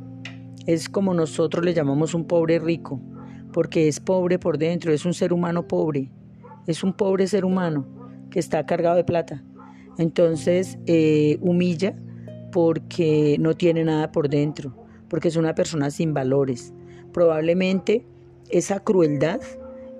es 0.66 0.90
como 0.90 1.14
nosotros 1.14 1.66
le 1.66 1.74
llamamos 1.74 2.14
un 2.14 2.26
pobre 2.26 2.60
rico, 2.60 3.02
porque 3.54 3.88
es 3.88 4.00
pobre 4.00 4.38
por 4.38 4.58
dentro, 4.58 4.94
es 4.94 5.06
un 5.06 5.14
ser 5.14 5.34
humano 5.34 5.68
pobre, 5.68 6.12
es 6.68 6.84
un 6.84 6.94
pobre 6.94 7.28
ser 7.28 7.46
humano 7.46 7.86
que 8.30 8.40
está 8.40 8.66
cargado 8.66 8.96
de 8.96 9.04
plata. 9.04 9.44
Entonces 9.98 10.78
eh, 10.86 11.38
humilla 11.42 11.96
porque 12.52 13.38
no 13.40 13.56
tiene 13.56 13.84
nada 13.84 14.12
por 14.12 14.30
dentro, 14.30 14.74
porque 15.10 15.28
es 15.28 15.36
una 15.36 15.56
persona 15.56 15.92
sin 15.92 16.14
valores. 16.14 16.74
Probablemente 17.12 18.06
esa 18.50 18.80
crueldad 18.80 19.42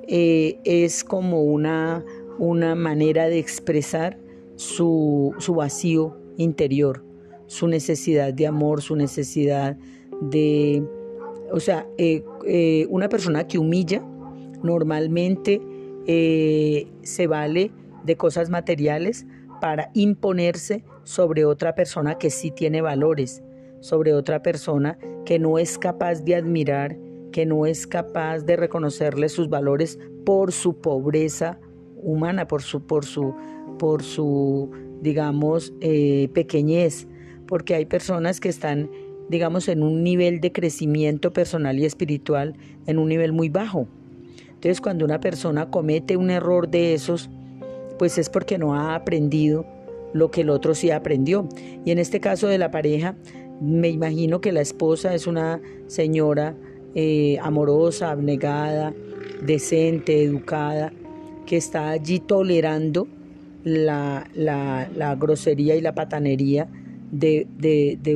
eh, 0.08 0.60
es 0.64 1.04
como 1.04 1.44
una, 1.44 2.04
una 2.38 2.76
manera 2.76 3.28
de 3.28 3.40
expresar 3.40 4.18
su, 4.56 5.34
su 5.38 5.56
vacío 5.56 6.18
interior, 6.38 7.04
su 7.48 7.68
necesidad 7.68 8.34
de 8.34 8.48
amor, 8.48 8.82
su 8.82 8.96
necesidad 8.96 9.78
de, 10.22 10.84
o 11.52 11.60
sea, 11.60 11.88
eh, 11.98 12.24
eh, 12.46 12.88
una 12.90 13.10
persona 13.10 13.48
que 13.48 13.58
humilla 13.58 14.04
normalmente 14.64 15.62
se 17.04 17.28
vale 17.28 17.72
de 18.04 18.18
cosas 18.18 18.50
materiales 18.50 19.28
para 19.62 19.92
imponerse 19.94 20.84
sobre 21.04 21.46
otra 21.46 21.76
persona 21.76 22.18
que 22.18 22.32
sí 22.32 22.50
tiene 22.50 22.82
valores, 22.82 23.44
sobre 23.82 24.14
otra 24.14 24.42
persona 24.42 24.98
que 25.26 25.40
no 25.40 25.58
es 25.58 25.78
capaz 25.78 26.24
de 26.24 26.36
admirar, 26.36 26.98
que 27.32 27.46
no 27.46 27.66
es 27.66 27.88
capaz 27.88 28.40
de 28.40 28.56
reconocerle 28.56 29.30
sus 29.30 29.50
valores 29.50 30.00
por 30.26 30.52
su 30.52 30.80
pobreza 30.80 31.60
humana, 32.02 32.48
por 32.48 32.62
su, 32.62 32.82
por 32.82 33.06
su, 33.06 33.34
por 33.78 34.04
su 34.04 34.72
digamos, 35.02 35.74
pequeñez, 35.80 37.08
porque 37.48 37.76
hay 37.76 37.86
personas 37.86 38.40
que 38.40 38.50
están 38.50 38.90
digamos, 39.30 39.68
en 39.68 39.84
un 39.84 40.04
nivel 40.04 40.42
de 40.42 40.52
crecimiento 40.52 41.32
personal 41.32 41.80
y 41.80 41.86
espiritual, 41.86 42.56
en 42.88 42.98
un 42.98 43.08
nivel 43.08 43.32
muy 43.32 43.50
bajo. 43.50 43.88
Entonces, 44.48 44.82
cuando 44.82 45.06
una 45.06 45.20
persona 45.20 45.70
comete 45.70 46.18
un 46.18 46.32
error 46.32 46.68
de 46.68 46.94
esos, 46.96 47.30
pues 47.98 48.18
es 48.18 48.30
porque 48.30 48.58
no 48.58 48.74
ha 48.74 48.96
aprendido 48.96 49.66
lo 50.14 50.32
que 50.32 50.42
el 50.42 50.50
otro 50.50 50.74
sí 50.74 50.90
aprendió. 50.90 51.48
Y 51.86 51.92
en 51.92 52.00
este 52.00 52.20
caso 52.20 52.48
de 52.48 52.58
la 52.58 52.72
pareja, 52.72 53.16
me 53.62 53.90
imagino 53.90 54.42
que 54.42 54.52
la 54.52 54.62
esposa 54.62 55.14
es 55.14 55.28
una 55.28 55.62
señora 55.88 56.56
eh, 56.96 57.38
amorosa, 57.42 58.12
abnegada, 58.12 58.94
decente, 59.46 60.24
educada, 60.24 60.94
que 61.46 61.58
está 61.58 61.90
allí 61.90 62.20
tolerando 62.20 63.08
la, 63.64 64.30
la, 64.36 65.16
grosería 65.16 65.76
y 65.76 65.82
la 65.82 65.94
patanería 65.94 66.68
de, 67.12 67.48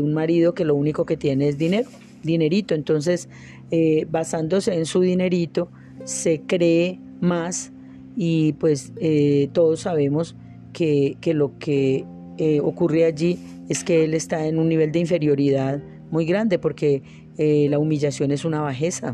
un 0.01 0.13
marido 0.13 0.53
que 0.53 0.65
lo 0.65 0.75
único 0.75 1.05
que 1.05 1.17
tiene 1.17 1.49
es 1.49 1.57
dinero, 1.57 1.89
dinerito. 2.23 2.75
Entonces, 2.75 3.29
eh, 3.71 4.05
basándose 4.09 4.73
en 4.75 4.85
su 4.85 5.01
dinerito, 5.01 5.69
se 6.03 6.41
cree 6.41 6.99
más 7.21 7.71
y 8.15 8.53
pues 8.53 8.93
eh, 8.97 9.49
todos 9.53 9.81
sabemos 9.81 10.35
que, 10.73 11.17
lo 11.33 11.57
que 11.57 12.05
eh, 12.37 12.59
ocurre 12.59 13.05
allí 13.05 13.39
es 13.69 13.83
que 13.83 14.03
él 14.03 14.13
está 14.13 14.45
en 14.47 14.59
un 14.59 14.69
nivel 14.69 14.91
de 14.91 14.99
inferioridad 14.99 15.81
muy 16.11 16.25
grande 16.25 16.59
porque 16.59 17.01
la 17.37 17.79
humillación 17.79 18.31
es 18.31 18.45
una 18.45 18.61
bajeza, 18.61 19.13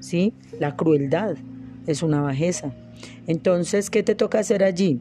¿sí? 0.00 0.32
La 0.58 0.76
crueldad 0.76 1.36
es 1.86 2.02
una 2.02 2.20
bajeza. 2.22 2.72
Entonces, 3.26 3.90
¿qué 3.90 4.02
te 4.02 4.14
toca 4.14 4.38
hacer 4.38 4.64
allí? 4.64 5.00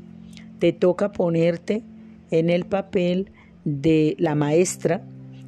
Te 0.59 0.73
toca 0.73 1.11
ponerte 1.11 1.83
en 2.31 2.49
el 2.49 2.65
papel 2.65 3.31
de 3.63 4.15
la 4.19 4.35
maestra 4.35 5.01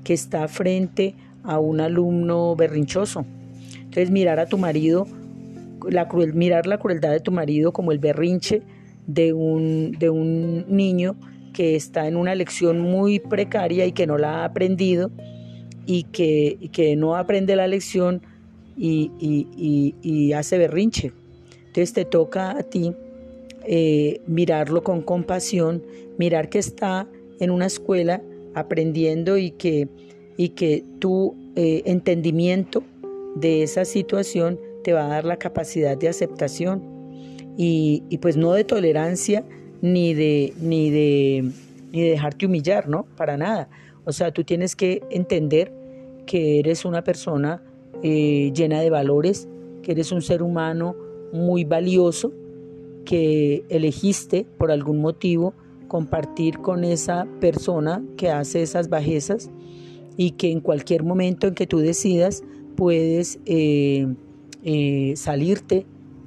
que 0.04 0.14
está 0.14 0.48
frente 0.48 1.16
a 1.44 1.60
un 1.60 1.82
alumno 1.82 2.56
berrinchoso. 2.56 3.26
Entonces 3.76 4.12
mirar 4.12 4.40
a 4.40 4.46
tu 4.46 4.58
marido, 4.58 5.08
la 5.90 6.08
cruel, 6.08 6.34
mirar 6.34 6.68
la 6.68 6.78
crueldad 6.78 7.12
de 7.12 7.20
tu 7.20 7.32
marido 7.32 7.74
como 7.74 7.92
el 7.92 8.00
berrinche 8.00 8.62
de 9.08 9.34
un, 9.34 9.92
de 10.00 10.10
un 10.10 10.66
niño 10.68 11.16
que 11.56 11.78
está 11.78 12.06
en 12.08 12.18
una 12.18 12.36
lección 12.36 12.82
muy 12.82 13.20
precaria 13.20 13.86
y 13.86 13.94
que 13.94 14.06
no 14.06 14.18
la 14.18 14.42
ha 14.42 14.46
aprendido 14.46 15.10
y 15.86 16.04
que, 16.04 16.70
que 16.74 16.98
no 16.98 17.16
aprende 17.16 17.56
la 17.56 17.66
lección 17.66 18.22
y, 18.76 19.10
y, 20.04 20.34
hace 20.34 20.58
berrinche. 20.58 21.14
Entonces 21.68 21.94
te 21.94 22.04
toca 22.04 22.52
a 22.52 22.64
ti 22.64 22.94
eh, 23.66 24.20
mirarlo 24.28 24.84
con 24.84 25.02
compasión, 25.02 25.82
mirar 26.18 26.50
que 26.50 26.60
está 26.60 27.08
en 27.40 27.52
una 27.52 27.68
escuela 27.68 28.22
aprendiendo 28.54 29.38
y 29.38 29.52
que, 29.52 29.88
y 30.36 30.50
que 30.50 30.84
tu 31.00 31.36
eh, 31.56 31.84
entendimiento 31.86 32.84
de 33.36 33.64
esa 33.64 33.86
situación 33.86 34.60
te 34.84 34.92
va 34.92 35.06
a 35.06 35.08
dar 35.08 35.24
la 35.24 35.38
capacidad 35.38 35.98
de 35.98 36.10
aceptación 36.10 36.84
y, 37.58 38.02
pues 38.22 38.36
no 38.36 38.52
de 38.52 38.66
tolerancia 38.66 39.46
ni 39.86 40.14
de, 40.14 40.54
ni 40.60 40.90
de, 40.90 41.52
ni 41.92 42.02
de 42.02 42.10
dejarte 42.10 42.48
humillar, 42.48 42.90
¿no? 42.90 43.06
Para 43.16 43.38
nada. 43.38 43.70
O 44.04 44.12
sea, 44.12 44.32
tú 44.32 44.44
tienes 44.44 44.76
que 44.76 45.04
entender 45.12 45.72
que 46.26 46.60
eres 46.60 46.86
una 46.86 47.04
persona 47.04 47.62
eh, 48.02 48.52
llena 48.54 48.82
de 48.82 48.90
valores, 48.90 49.48
que 49.84 49.92
eres 49.92 50.12
un 50.12 50.22
ser 50.22 50.42
humano 50.42 50.96
muy 51.32 51.64
valioso, 51.64 52.32
que 53.06 53.64
elegiste 53.70 54.46
por 54.58 54.72
algún 54.72 55.00
motivo 55.00 55.54
compartir 55.88 56.60
con 56.60 56.84
esa 56.84 57.28
persona 57.40 58.04
que 58.18 58.32
hace 58.32 58.64
esas 58.64 58.90
bajezas 58.90 59.52
y 60.18 60.32
que 60.32 60.52
en 60.52 60.62
cualquier 60.62 61.04
momento 61.04 61.46
en 61.46 61.54
que 61.54 61.68
tú 61.68 61.78
decidas 61.78 62.44
puedes 62.76 63.40
eh, 63.46 64.08
eh, 64.64 65.14
salirte 65.16 65.86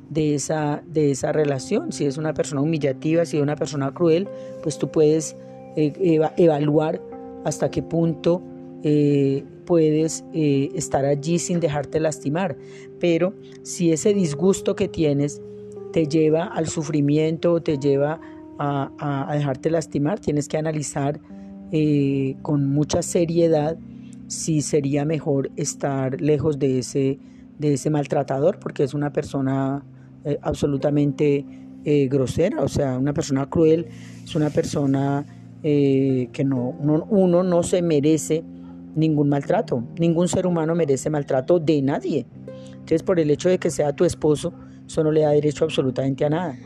de 0.08 0.34
esa, 0.34 0.82
de 0.86 1.10
esa 1.10 1.32
relación. 1.32 1.92
Si 1.92 2.04
es 2.04 2.16
una 2.16 2.34
persona 2.34 2.60
humillativa, 2.60 3.24
si 3.24 3.36
es 3.36 3.42
una 3.42 3.56
persona 3.56 3.92
cruel, 3.92 4.28
pues 4.62 4.78
tú 4.78 4.90
puedes 4.90 5.36
evaluar 5.76 7.00
hasta 7.44 7.70
qué 7.70 7.82
punto 7.82 8.42
puedes 9.64 10.24
estar 10.32 11.04
allí 11.04 11.38
sin 11.38 11.60
dejarte 11.60 12.00
lastimar. 12.00 12.56
Pero 12.98 13.34
si 13.62 13.92
ese 13.92 14.14
disgusto 14.14 14.74
que 14.74 14.88
tienes 14.88 15.40
te 15.92 16.06
lleva 16.06 16.44
al 16.44 16.68
sufrimiento, 16.68 17.60
te 17.60 17.78
lleva 17.78 18.20
a, 18.58 19.30
dejarte 19.32 19.70
lastimar, 19.70 20.18
tienes 20.18 20.48
que 20.48 20.58
analizar 20.58 21.20
eh, 21.70 22.36
con 22.42 22.68
mucha 22.70 23.02
seriedad 23.02 23.78
si 24.26 24.62
sería 24.62 25.04
mejor 25.04 25.50
estar 25.56 26.20
lejos 26.20 26.58
de 26.58 26.80
ese, 26.80 27.18
de 27.58 27.74
ese 27.74 27.90
maltratador, 27.90 28.58
porque 28.58 28.82
es 28.82 28.94
una 28.94 29.12
persona 29.12 29.82
eh, 30.28 30.38
absolutamente 30.42 31.44
eh, 31.84 32.08
grosera, 32.08 32.62
o 32.62 32.68
sea, 32.68 32.98
una 32.98 33.12
persona 33.12 33.48
cruel, 33.48 33.86
es 34.24 34.34
una 34.34 34.50
persona 34.50 35.26
que 35.60 36.44
no, 36.46 36.76
uno 37.10 37.42
no 37.42 37.62
se 37.64 37.82
merece 37.82 38.44
ningún 38.94 39.28
maltrato, 39.28 39.82
ningún 39.98 40.28
ser 40.28 40.46
humano 40.46 40.76
merece 40.76 41.10
maltrato 41.10 41.58
de 41.58 41.82
nadie. 41.82 42.26
Entonces, 42.74 43.02
por 43.02 43.18
el 43.18 43.28
hecho 43.28 43.48
de 43.48 43.58
que 43.58 43.68
sea 43.68 43.92
tu 43.92 44.04
esposo, 44.04 44.52
eso 44.86 45.02
no 45.02 45.10
le 45.10 45.22
da 45.22 45.30
derecho 45.30 45.64
absolutamente 45.64 46.24
a 46.24 46.30
nada. 46.30 46.56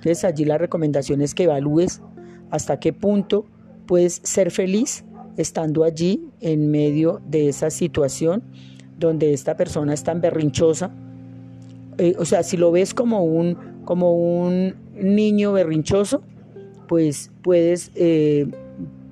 Entonces 0.00 0.24
allí 0.24 0.46
la 0.46 0.56
recomendación 0.56 1.20
es 1.20 1.34
que 1.34 1.44
evalúes 1.44 2.00
hasta 2.50 2.80
qué 2.80 2.94
punto 2.94 3.44
puedes 3.86 4.20
ser 4.24 4.50
feliz 4.50 5.04
estando 5.36 5.84
allí 5.84 6.30
en 6.40 6.70
medio 6.70 7.20
de 7.28 7.48
esa 7.50 7.68
situación 7.68 8.42
donde 8.98 9.34
esta 9.34 9.56
persona 9.56 9.92
es 9.92 10.02
tan 10.02 10.22
berrinchosa. 10.22 10.90
Eh, 12.00 12.14
o 12.18 12.24
sea, 12.24 12.42
si 12.42 12.56
lo 12.56 12.72
ves 12.72 12.94
como 12.94 13.24
un, 13.24 13.56
como 13.84 14.14
un 14.14 14.74
niño 14.94 15.52
berrinchoso, 15.52 16.22
pues 16.88 17.30
puedes 17.42 17.92
eh, 17.94 18.46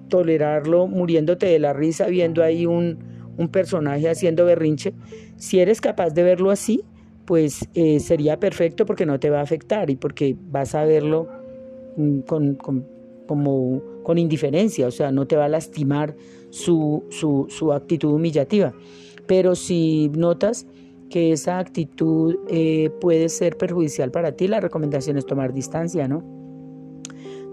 tolerarlo 0.09 0.87
muriéndote 0.87 1.47
de 1.47 1.59
la 1.59 1.73
risa 1.73 2.07
viendo 2.07 2.43
ahí 2.43 2.65
un, 2.67 2.99
un 3.37 3.49
personaje 3.49 4.09
haciendo 4.09 4.45
berrinche. 4.45 4.95
Si 5.37 5.61
eres 5.61 5.81
capaz 5.81 6.11
de 6.11 6.23
verlo 6.23 6.51
así, 6.51 6.83
pues 7.29 7.69
eh, 7.75 8.01
sería 8.01 8.41
perfecto 8.41 8.87
porque 8.87 9.05
no 9.05 9.21
te 9.21 9.29
va 9.29 9.41
a 9.41 9.43
afectar 9.43 9.91
y 9.91 9.97
porque 9.97 10.35
vas 10.51 10.75
a 10.75 10.87
verlo 10.87 11.29
mm, 11.97 12.21
con, 12.21 12.55
como, 13.27 13.83
con 14.03 14.17
indiferencia, 14.17 14.87
o 14.87 14.91
sea, 14.91 15.13
no 15.13 15.27
te 15.27 15.37
va 15.37 15.45
a 15.45 15.49
lastimar 15.49 16.17
su, 16.49 17.05
su, 17.11 17.73
actitud 17.75 18.15
humillativa. 18.15 18.73
Pero 19.27 19.55
si 19.55 20.11
notas 20.15 20.67
que 21.11 21.33
esa 21.33 21.59
actitud 21.59 22.37
eh, 22.49 22.91
puede 23.01 23.29
ser 23.29 23.57
perjudicial 23.57 24.11
para 24.11 24.33
ti, 24.33 24.49
la 24.49 24.61
recomendación 24.61 25.17
es 25.17 25.27
tomar 25.27 25.53
distancia, 25.53 26.09
¿no? 26.09 26.23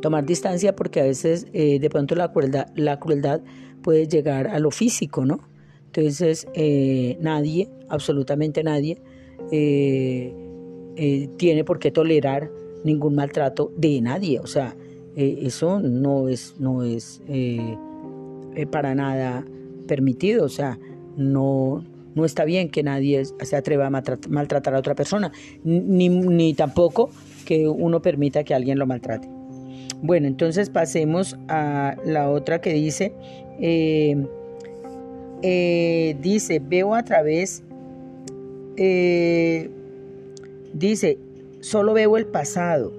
Tomar 0.02 0.26
distancia 0.26 0.76
porque 0.76 1.02
a 1.02 1.04
veces 1.04 1.48
eh, 1.54 1.80
de 1.80 1.90
pronto 1.90 2.16
la 2.16 2.32
crueldad, 2.32 2.68
la 2.76 3.00
crueldad 3.00 3.42
puede 3.82 4.08
llegar 4.08 4.48
a 4.48 4.60
lo 4.60 4.72
físico, 4.72 5.26
¿no? 5.26 5.40
Entonces 5.86 6.48
nadie, 7.22 7.70
absolutamente 7.88 8.64
nadie, 8.64 9.02
eh, 9.52 10.34
eh, 10.98 11.30
tiene 11.38 11.64
por 11.64 11.80
qué 11.80 11.92
tolerar 11.92 12.50
ningún 12.84 13.16
maltrato 13.16 13.72
de 13.78 14.02
nadie. 14.02 14.40
O 14.40 14.48
sea, 14.48 14.76
eh, 15.16 15.40
eso 15.42 15.80
no 15.80 16.30
es, 16.30 16.56
no 16.60 16.84
es 16.84 17.22
para 18.72 18.96
nada 18.96 19.46
permitido. 19.88 20.46
O 20.46 20.50
sea, 20.50 20.80
no, 21.18 21.84
no 22.16 22.26
está 22.26 22.46
bien 22.46 22.70
que 22.70 22.82
nadie 22.84 23.24
se 23.26 23.56
atreva 23.56 23.88
a 23.88 23.90
maltratar 23.90 24.74
a 24.76 24.80
otra 24.80 24.96
persona, 24.96 25.32
ni, 25.64 26.54
tampoco 26.54 27.10
que 27.46 27.68
uno 27.68 28.02
permita 28.02 28.44
que 28.44 28.54
alguien 28.54 28.80
lo 28.80 28.88
maltrate. 28.88 29.30
Bueno, 30.02 30.28
entonces 30.28 30.70
pasemos 30.70 31.38
a 31.48 31.96
la 32.06 32.30
otra 32.30 32.60
que 32.60 32.74
dice, 32.74 33.14
dice, 36.22 36.62
veo 36.68 36.96
a 36.96 37.04
través 37.04 37.64
eh, 38.78 39.70
dice, 40.74 41.18
solo 41.62 41.94
veo 41.94 42.18
el 42.18 42.26
pasado, 42.26 42.92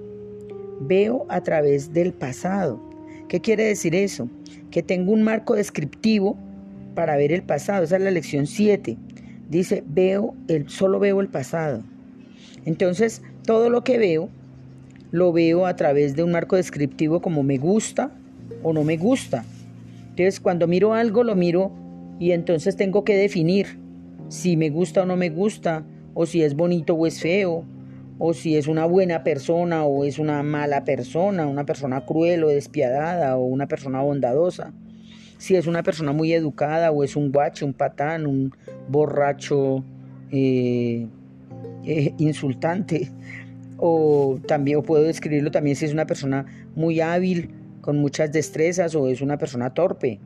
veo 0.81 1.25
a 1.29 1.41
través 1.41 1.93
del 1.93 2.13
pasado. 2.13 2.79
¿Qué 3.27 3.41
quiere 3.41 3.65
decir 3.65 3.93
eso? 3.93 4.29
Que 4.71 4.81
tengo 4.81 5.11
un 5.11 5.23
marco 5.23 5.55
descriptivo 5.55 6.37
para 6.97 7.15
ver 7.15 7.31
el 7.31 7.43
pasado. 7.43 7.83
Esa 7.83 7.97
es 7.97 8.01
la 8.01 8.09
lección 8.09 8.47
7. 8.47 8.97
Dice, 9.51 9.83
veo 9.85 10.33
el, 10.47 10.67
solo 10.67 10.97
veo 10.97 11.21
el 11.21 11.27
pasado. 11.27 11.83
Entonces, 12.65 13.21
todo 13.45 13.69
lo 13.69 13.83
que 13.83 13.99
veo, 13.99 14.29
lo 15.11 15.31
veo 15.31 15.67
a 15.67 15.75
través 15.75 16.15
de 16.15 16.23
un 16.23 16.31
marco 16.31 16.55
descriptivo 16.55 17.21
como 17.21 17.43
me 17.43 17.59
gusta 17.59 18.09
o 18.63 18.73
no 18.73 18.83
me 18.83 18.97
gusta. 18.97 19.45
Entonces, 20.09 20.39
cuando 20.39 20.65
miro 20.65 20.95
algo, 20.95 21.23
lo 21.23 21.35
miro 21.35 21.71
y 22.19 22.31
entonces 22.31 22.75
tengo 22.75 23.03
que 23.03 23.15
definir 23.15 23.77
si 24.29 24.57
me 24.57 24.71
gusta 24.71 25.03
o 25.03 25.05
no 25.05 25.17
me 25.17 25.29
gusta, 25.29 25.85
o 26.15 26.25
si 26.25 26.41
es 26.41 26.55
bonito 26.55 26.95
o 26.95 27.05
es 27.05 27.21
feo, 27.21 27.63
o 28.17 28.33
si 28.33 28.57
es 28.57 28.65
una 28.65 28.87
buena 28.87 29.23
persona 29.23 29.85
o 29.85 30.03
es 30.03 30.17
una 30.17 30.41
mala 30.41 30.83
persona, 30.83 31.45
una 31.45 31.63
persona 31.63 32.07
cruel 32.07 32.43
o 32.43 32.47
despiadada 32.47 33.37
o 33.37 33.43
una 33.43 33.67
persona 33.67 34.01
bondadosa, 34.01 34.73
si 35.37 35.55
es 35.55 35.67
una 35.67 35.83
persona 35.83 36.11
muy 36.11 36.33
educada 36.33 36.91
o 36.91 37.03
es 37.03 37.15
un 37.15 37.31
guache, 37.31 37.65
un 37.65 37.73
patán, 37.73 38.25
un 38.25 38.53
borracho 38.89 39.83
eh, 40.31 41.07
eh, 41.85 42.13
insultante, 42.17 43.11
o 43.77 44.39
también 44.47 44.81
puedo 44.81 45.03
describirlo 45.03 45.51
también 45.51 45.75
si 45.75 45.85
es 45.85 45.93
una 45.93 46.07
persona 46.07 46.45
muy 46.75 46.99
hábil, 47.01 47.51
con 47.81 47.99
muchas 47.99 48.31
destrezas 48.31 48.95
o 48.95 49.07
es 49.07 49.21
una 49.21 49.37
persona 49.37 49.73
torpe. 49.73 50.19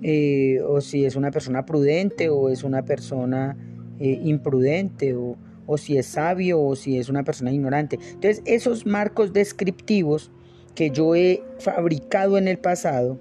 Eh, 0.00 0.60
o 0.64 0.80
si 0.80 1.04
es 1.04 1.16
una 1.16 1.32
persona 1.32 1.66
prudente 1.66 2.28
o 2.28 2.50
es 2.50 2.62
una 2.62 2.84
persona 2.84 3.56
imprudente 3.98 5.12
o, 5.12 5.36
o 5.66 5.76
si 5.76 5.98
es 5.98 6.06
sabio 6.06 6.60
o 6.60 6.76
si 6.76 6.98
es 6.98 7.08
una 7.08 7.24
persona 7.24 7.52
ignorante. 7.52 7.98
Entonces 8.00 8.42
esos 8.46 8.86
marcos 8.86 9.32
descriptivos 9.32 10.30
que 10.76 10.90
yo 10.90 11.16
he 11.16 11.42
fabricado 11.58 12.38
en 12.38 12.46
el 12.46 12.58
pasado 12.58 13.18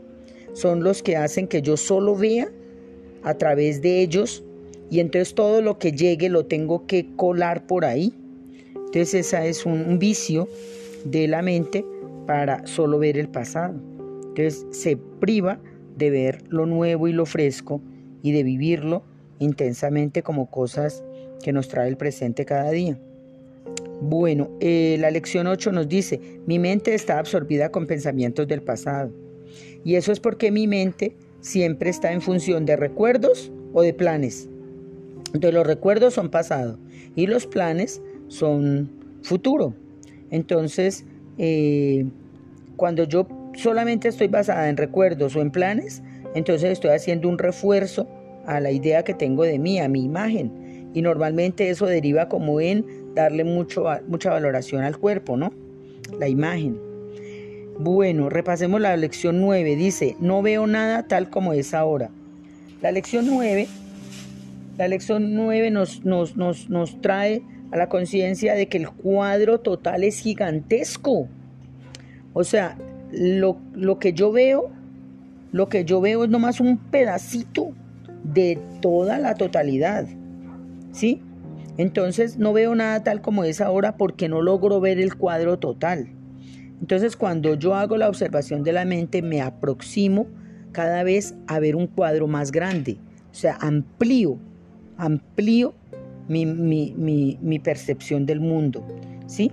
son 0.58 0.84
los 0.84 1.04
que 1.04 1.15
hacen 1.15 1.48
que 1.48 1.62
yo 1.62 1.78
solo 1.78 2.15
vea 2.15 2.50
a 3.22 3.36
través 3.36 3.84
de 3.84 4.02
ellos 4.02 4.43
y 4.89 5.02
entonces 5.02 5.36
todo 5.36 5.62
lo 5.62 5.78
que 5.78 5.91
llegue 5.91 6.30
lo 6.30 6.48
tengo 6.48 6.88
que 6.88 7.08
colar 7.15 7.67
por 7.67 7.86
ahí. 7.86 8.12
Entonces 8.74 9.13
ese 9.13 9.50
es 9.50 9.67
un 9.67 10.00
vicio 10.00 10.48
de 11.06 11.28
la 11.28 11.43
mente 11.43 11.86
para 12.26 12.65
solo 12.65 12.98
ver 12.98 13.20
el 13.20 13.30
pasado. 13.30 13.76
Entonces 14.30 14.65
se 14.72 14.98
priva 14.98 15.60
de 15.96 16.10
ver 16.10 16.43
lo 16.50 16.65
nuevo 16.65 17.08
y 17.08 17.13
lo 17.13 17.28
fresco 17.28 17.80
y 18.24 18.32
de 18.32 18.41
vivirlo 18.41 19.04
intensamente 19.38 20.24
como 20.24 20.50
cosas 20.50 21.04
que 21.43 21.54
nos 21.54 21.67
trae 21.67 21.88
el 21.88 21.98
presente 21.98 22.46
cada 22.46 22.72
día. 22.72 22.98
Bueno, 24.02 24.50
eh, 24.60 24.98
la 25.00 25.12
lección 25.12 25.46
8 25.46 25.72
nos 25.72 25.88
dice, 25.88 26.20
mi 26.48 26.58
mente 26.58 26.96
está 26.96 27.20
absorbida 27.20 27.70
con 27.70 27.86
pensamientos 27.86 28.48
del 28.48 28.63
pasado. 28.63 29.26
Y 29.83 29.95
eso 29.95 30.12
es 30.12 30.19
porque 30.19 30.51
mi 30.51 30.67
mente 30.67 31.15
siempre 31.41 31.89
está 31.89 32.12
en 32.12 32.21
función 32.21 32.65
de 32.65 32.75
recuerdos 32.75 33.51
o 33.73 33.81
de 33.81 33.93
planes. 33.93 34.49
Entonces 35.27 35.53
los 35.53 35.67
recuerdos 35.67 36.13
son 36.13 36.29
pasado 36.29 36.79
y 37.15 37.27
los 37.27 37.47
planes 37.47 38.01
son 38.27 38.89
futuro. 39.21 39.73
Entonces, 40.29 41.05
eh, 41.38 42.05
cuando 42.75 43.03
yo 43.03 43.27
solamente 43.53 44.07
estoy 44.07 44.27
basada 44.27 44.69
en 44.69 44.77
recuerdos 44.77 45.36
o 45.36 45.41
en 45.41 45.51
planes, 45.51 46.01
entonces 46.36 46.71
estoy 46.71 46.91
haciendo 46.91 47.29
un 47.29 47.38
refuerzo 47.38 48.07
a 48.45 48.60
la 48.60 48.71
idea 48.71 49.03
que 49.03 49.13
tengo 49.13 49.43
de 49.43 49.60
mí, 49.60 49.79
a 49.79 49.88
mi 49.88 50.03
imagen. 50.03 50.89
Y 50.93 51.01
normalmente 51.01 51.69
eso 51.69 51.86
deriva 51.86 52.29
como 52.29 52.62
en 52.62 52.86
darle 53.13 53.43
mucho, 53.43 53.86
mucha 54.07 54.31
valoración 54.31 54.83
al 54.83 54.97
cuerpo, 54.97 55.38
¿no? 55.38 55.51
La 56.19 56.27
imagen. 56.27 56.87
Bueno, 57.79 58.29
repasemos 58.29 58.81
la 58.81 58.97
lección 58.97 59.39
9. 59.39 59.75
Dice, 59.75 60.15
no 60.19 60.41
veo 60.41 60.65
nada 60.65 61.03
tal 61.03 61.29
como 61.29 61.53
es 61.53 61.73
ahora. 61.73 62.09
La 62.81 62.91
lección 62.91 63.27
9, 63.27 63.67
la 64.77 64.87
lección 64.87 65.35
9 65.35 65.71
nos, 65.71 66.05
nos, 66.05 66.35
nos, 66.35 66.69
nos 66.69 67.01
trae 67.01 67.43
a 67.71 67.77
la 67.77 67.89
conciencia 67.89 68.53
de 68.53 68.67
que 68.67 68.77
el 68.77 68.89
cuadro 68.89 69.59
total 69.59 70.03
es 70.03 70.19
gigantesco. 70.19 71.27
O 72.33 72.43
sea, 72.43 72.77
lo, 73.11 73.59
que 73.99 74.13
yo 74.13 74.31
veo, 74.31 74.69
lo 75.51 75.69
que 75.69 75.85
yo 75.85 76.01
veo 76.01 76.23
es 76.23 76.29
nomás 76.29 76.59
un 76.59 76.77
pedacito 76.77 77.71
de 78.23 78.59
toda 78.81 79.17
la 79.17 79.35
totalidad. 79.35 80.07
¿Sí? 80.91 81.21
Entonces 81.77 82.37
no 82.37 82.53
veo 82.53 82.73
nada 82.73 83.03
tal 83.03 83.21
como 83.21 83.43
es 83.43 83.61
ahora 83.61 83.97
porque 83.97 84.29
no 84.29 84.41
logro 84.41 84.79
ver 84.79 84.99
el 84.99 85.15
cuadro 85.15 85.59
total. 85.59 86.09
Entonces 86.81 87.15
cuando 87.15 87.55
yo 87.55 87.75
hago 87.75 87.97
la 87.97 88.09
observación 88.09 88.63
de 88.63 88.73
la 88.73 88.85
mente 88.85 89.21
me 89.21 89.41
aproximo 89.41 90.27
cada 90.71 91.03
vez 91.03 91.35
a 91.47 91.59
ver 91.59 91.75
un 91.75 91.87
cuadro 91.87 92.27
más 92.27 92.51
grande. 92.51 92.97
O 93.31 93.35
sea, 93.35 93.57
amplío, 93.59 94.37
amplío 94.97 95.73
mi, 96.27 97.59
percepción 97.63 98.25
del 98.25 98.39
mundo. 98.39 98.85
¿sí? 99.25 99.51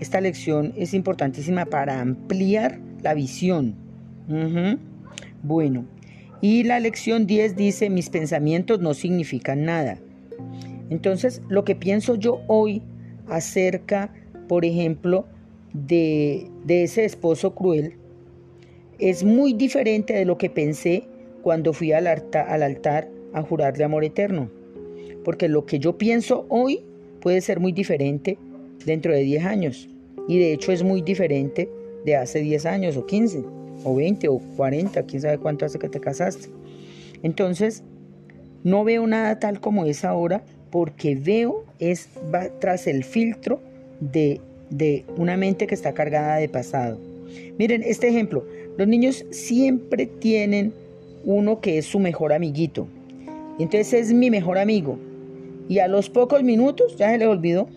Esta 0.00 0.20
lección 0.20 0.72
es 0.76 0.94
importantísima 0.94 1.64
para 1.66 2.00
ampliar 2.00 2.80
la 3.02 3.14
visión. 3.14 3.74
Bueno, 5.42 5.84
y 6.40 6.62
la 6.64 6.80
lección 6.80 7.26
10 7.26 7.56
dice, 7.56 7.90
mis 7.90 8.10
pensamientos 8.10 8.80
no 8.80 8.94
significan 8.94 9.64
nada. 9.64 9.98
Entonces, 10.90 11.42
lo 11.48 11.64
que 11.64 11.74
pienso 11.74 12.16
yo 12.16 12.40
hoy 12.48 12.82
acerca, 13.28 14.12
por 14.48 14.64
ejemplo, 14.64 15.26
de, 15.74 16.50
ese 16.66 17.04
esposo 17.04 17.54
cruel, 17.54 17.96
es 18.98 19.24
muy 19.24 19.52
diferente 19.52 20.14
de 20.14 20.24
lo 20.24 20.38
que 20.38 20.48
pensé 20.48 21.04
cuando 21.42 21.74
fui 21.74 21.92
al, 21.92 22.06
al 22.06 22.62
altar 22.62 23.10
a 23.34 23.42
jurarle 23.42 23.84
amor 23.84 24.04
eterno. 24.04 24.50
Porque 25.24 25.48
lo 25.48 25.66
que 25.66 25.78
yo 25.78 25.98
pienso 25.98 26.46
hoy 26.48 26.80
puede 27.20 27.40
ser 27.40 27.60
muy 27.60 27.72
diferente 27.72 28.38
dentro 28.86 29.12
de 29.12 29.20
10 29.20 29.44
años. 29.44 29.88
Y 30.28 30.38
de 30.38 30.52
hecho 30.52 30.72
es 30.72 30.82
muy 30.82 31.02
diferente 31.02 31.68
de 32.04 32.16
hace 32.16 32.40
10 32.40 32.66
años 32.66 32.96
o 32.96 33.04
15 33.04 33.44
o 33.84 33.94
20 33.94 34.28
o 34.28 34.38
40, 34.56 35.02
quién 35.04 35.22
sabe 35.22 35.38
cuánto 35.38 35.66
hace 35.66 35.78
que 35.78 35.88
te 35.88 36.00
casaste. 36.00 36.48
Entonces, 37.22 37.82
no 38.62 38.84
veo 38.84 39.06
nada 39.06 39.38
tal 39.38 39.60
como 39.60 39.84
es 39.84 40.04
ahora 40.04 40.44
porque 40.70 41.14
veo 41.14 41.64
es 41.78 42.08
va 42.34 42.48
tras 42.60 42.86
el 42.86 43.04
filtro 43.04 43.60
de, 44.00 44.40
de 44.70 45.04
una 45.16 45.36
mente 45.36 45.66
que 45.66 45.74
está 45.74 45.92
cargada 45.92 46.36
de 46.36 46.48
pasado. 46.48 46.98
Miren, 47.58 47.82
este 47.82 48.08
ejemplo, 48.08 48.44
los 48.76 48.88
niños 48.88 49.24
siempre 49.30 50.06
tienen 50.06 50.72
uno 51.24 51.60
que 51.60 51.78
es 51.78 51.86
su 51.86 51.98
mejor 51.98 52.32
amiguito. 52.32 52.86
Entonces 53.58 53.92
es 53.92 54.12
mi 54.12 54.30
mejor 54.30 54.58
amigo. 54.58 54.98
Y 55.68 55.78
a 55.78 55.88
los 55.88 56.10
pocos 56.10 56.42
minutos, 56.42 56.96
ya 56.96 57.10
se 57.10 57.18
les 57.18 57.28
olvidó, 57.28 57.68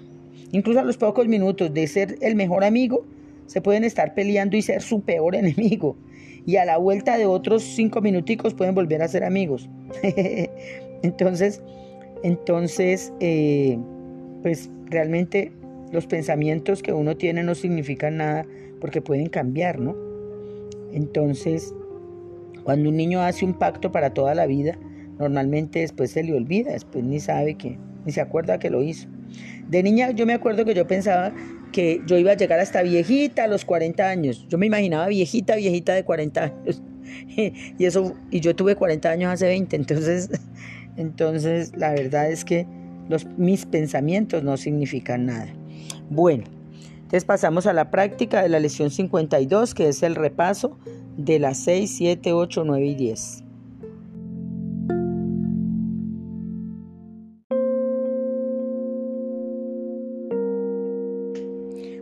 incluso 0.52 0.80
a 0.80 0.84
los 0.84 0.98
pocos 0.98 1.28
minutos 1.28 1.74
de 1.74 1.88
ser 1.88 2.18
el 2.22 2.36
mejor 2.36 2.64
amigo, 2.64 3.06
se 3.46 3.62
pueden 3.62 3.84
estar 3.84 4.14
peleando 4.14 4.58
y 4.58 4.62
ser 4.62 4.82
su 4.82 5.02
peor 5.02 5.36
enemigo. 5.36 5.96
Y 6.46 6.56
a 6.56 6.66
la 6.66 6.78
vuelta 6.78 7.18
de 7.18 7.26
otros 7.26 7.64
cinco 7.64 8.02
minuticos 8.02 8.54
pueden 8.54 8.74
volver 8.74 9.02
a 9.02 9.08
ser 9.08 9.24
amigos. 9.24 9.70
entonces, 11.04 11.62
entonces, 12.24 13.12
eh, 13.20 13.78
pues 14.42 14.70
realmente 14.90 15.52
los 15.92 16.08
pensamientos 16.08 16.84
que 16.84 16.94
uno 16.94 17.16
tiene 17.18 17.44
no 17.44 17.56
significan 17.56 18.18
nada 18.18 18.46
porque 18.80 19.02
pueden 19.02 19.28
cambiar, 19.28 19.80
¿no? 19.80 19.96
Entonces, 20.92 21.74
cuando 22.64 22.90
un 22.90 22.98
niño 22.98 23.22
hace 23.22 23.46
un 23.46 23.54
pacto 23.54 23.92
para 23.92 24.14
toda 24.14 24.36
la 24.36 24.46
vida, 24.46 24.78
normalmente 25.20 25.80
después 25.80 26.12
se 26.12 26.24
le 26.24 26.34
olvida, 26.34 26.72
después 26.72 27.04
ni 27.04 27.20
sabe 27.20 27.56
que, 27.56 27.78
ni 28.06 28.12
se 28.12 28.22
acuerda 28.22 28.60
que 28.60 28.70
lo 28.70 28.84
hizo. 28.84 29.08
De 29.68 29.84
niña 29.84 30.12
yo 30.12 30.26
me 30.26 30.34
acuerdo 30.34 30.66
que 30.66 30.74
yo 30.74 30.88
pensaba 30.88 31.34
que 31.72 32.02
yo 32.08 32.18
iba 32.18 32.32
a 32.32 32.38
llegar 32.38 32.60
hasta 32.60 32.82
viejita 32.82 33.44
a 33.44 33.48
los 33.48 33.66
40 33.66 34.08
años. 34.08 34.46
Yo 34.50 34.58
me 34.58 34.66
imaginaba 34.66 35.08
viejita, 35.08 35.56
viejita 35.56 35.94
de 35.94 36.04
40 36.04 36.44
años. 36.44 36.82
y 37.78 37.86
eso 37.86 38.14
y 38.32 38.40
yo 38.40 38.56
tuve 38.56 38.76
40 38.76 39.10
años 39.10 39.34
hace 39.34 39.48
20, 39.48 39.76
entonces 39.76 40.30
entonces 40.98 41.74
la 41.76 41.92
verdad 41.92 42.32
es 42.32 42.44
que 42.46 42.66
los, 43.10 43.26
mis 43.38 43.66
pensamientos 43.66 44.44
no 44.44 44.58
significan 44.58 45.28
nada. 45.28 45.48
Bueno, 46.10 46.46
entonces 46.96 47.26
pasamos 47.26 47.68
a 47.68 47.74
la 47.74 47.92
práctica 47.92 48.42
de 48.42 48.50
la 48.50 48.60
lección 48.60 48.90
52, 48.90 49.74
que 49.74 49.88
es 49.88 50.04
el 50.04 50.16
repaso 50.16 50.78
de 51.18 51.40
las 51.40 51.58
6, 51.60 51.96
7, 51.98 52.34
8, 52.34 52.64
9 52.66 52.86
y 52.86 52.96
10. 52.96 53.44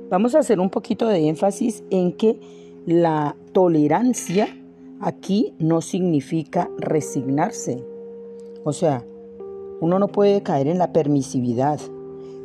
Vamos 0.10 0.36
a 0.36 0.40
hacer 0.40 0.60
un 0.60 0.70
poquito 0.70 1.08
de 1.08 1.28
énfasis 1.28 1.84
en 1.90 2.14
que 2.14 2.40
la 2.86 3.36
tolerancia 3.54 4.48
aquí 5.02 5.54
no 5.60 5.82
significa 5.82 6.70
resignarse. 6.78 7.84
O 8.64 8.72
sea, 8.72 9.04
uno 9.82 10.00
no 10.00 10.08
puede 10.08 10.42
caer 10.42 10.68
en 10.68 10.78
la 10.78 10.94
permisividad. 10.94 11.80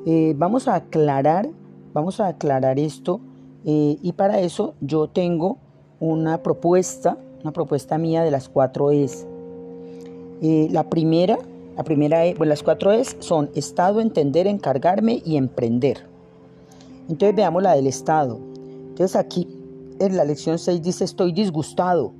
Eh, 0.07 0.35
vamos 0.37 0.67
a 0.67 0.77
aclarar, 0.77 1.51
vamos 1.93 2.21
a 2.21 2.29
aclarar 2.29 2.79
esto 2.79 3.21
eh, 3.67 3.99
y 4.01 4.13
para 4.13 4.41
eso 4.41 4.75
yo 4.81 5.09
tengo 5.09 5.59
una 5.99 6.43
propuesta, 6.43 7.19
una 7.43 7.53
propuesta 7.53 7.99
mía 7.99 8.23
de 8.23 8.31
las 8.31 8.49
cuatro 8.49 8.91
es. 8.91 9.27
Eh, 10.43 10.69
la 10.71 10.89
primera, 10.89 11.39
la 11.77 11.85
primera, 11.85 12.23
pues 12.37 12.49
las 12.49 12.63
cuatro 12.63 12.93
es 12.93 13.17
son 13.21 13.51
estado, 13.55 14.01
entender, 14.01 14.47
encargarme 14.47 15.23
y 15.25 15.37
emprender. 15.37 16.07
Entonces 17.11 17.37
veamos 17.37 17.63
la 17.63 17.75
del 17.75 17.87
Estado. 17.87 18.39
Entonces 18.89 19.17
aquí 19.17 19.49
en 19.99 20.17
la 20.17 20.25
lección 20.25 20.59
6 20.59 20.81
dice 20.81 21.05
estoy 21.05 21.33
disgustado. 21.33 22.13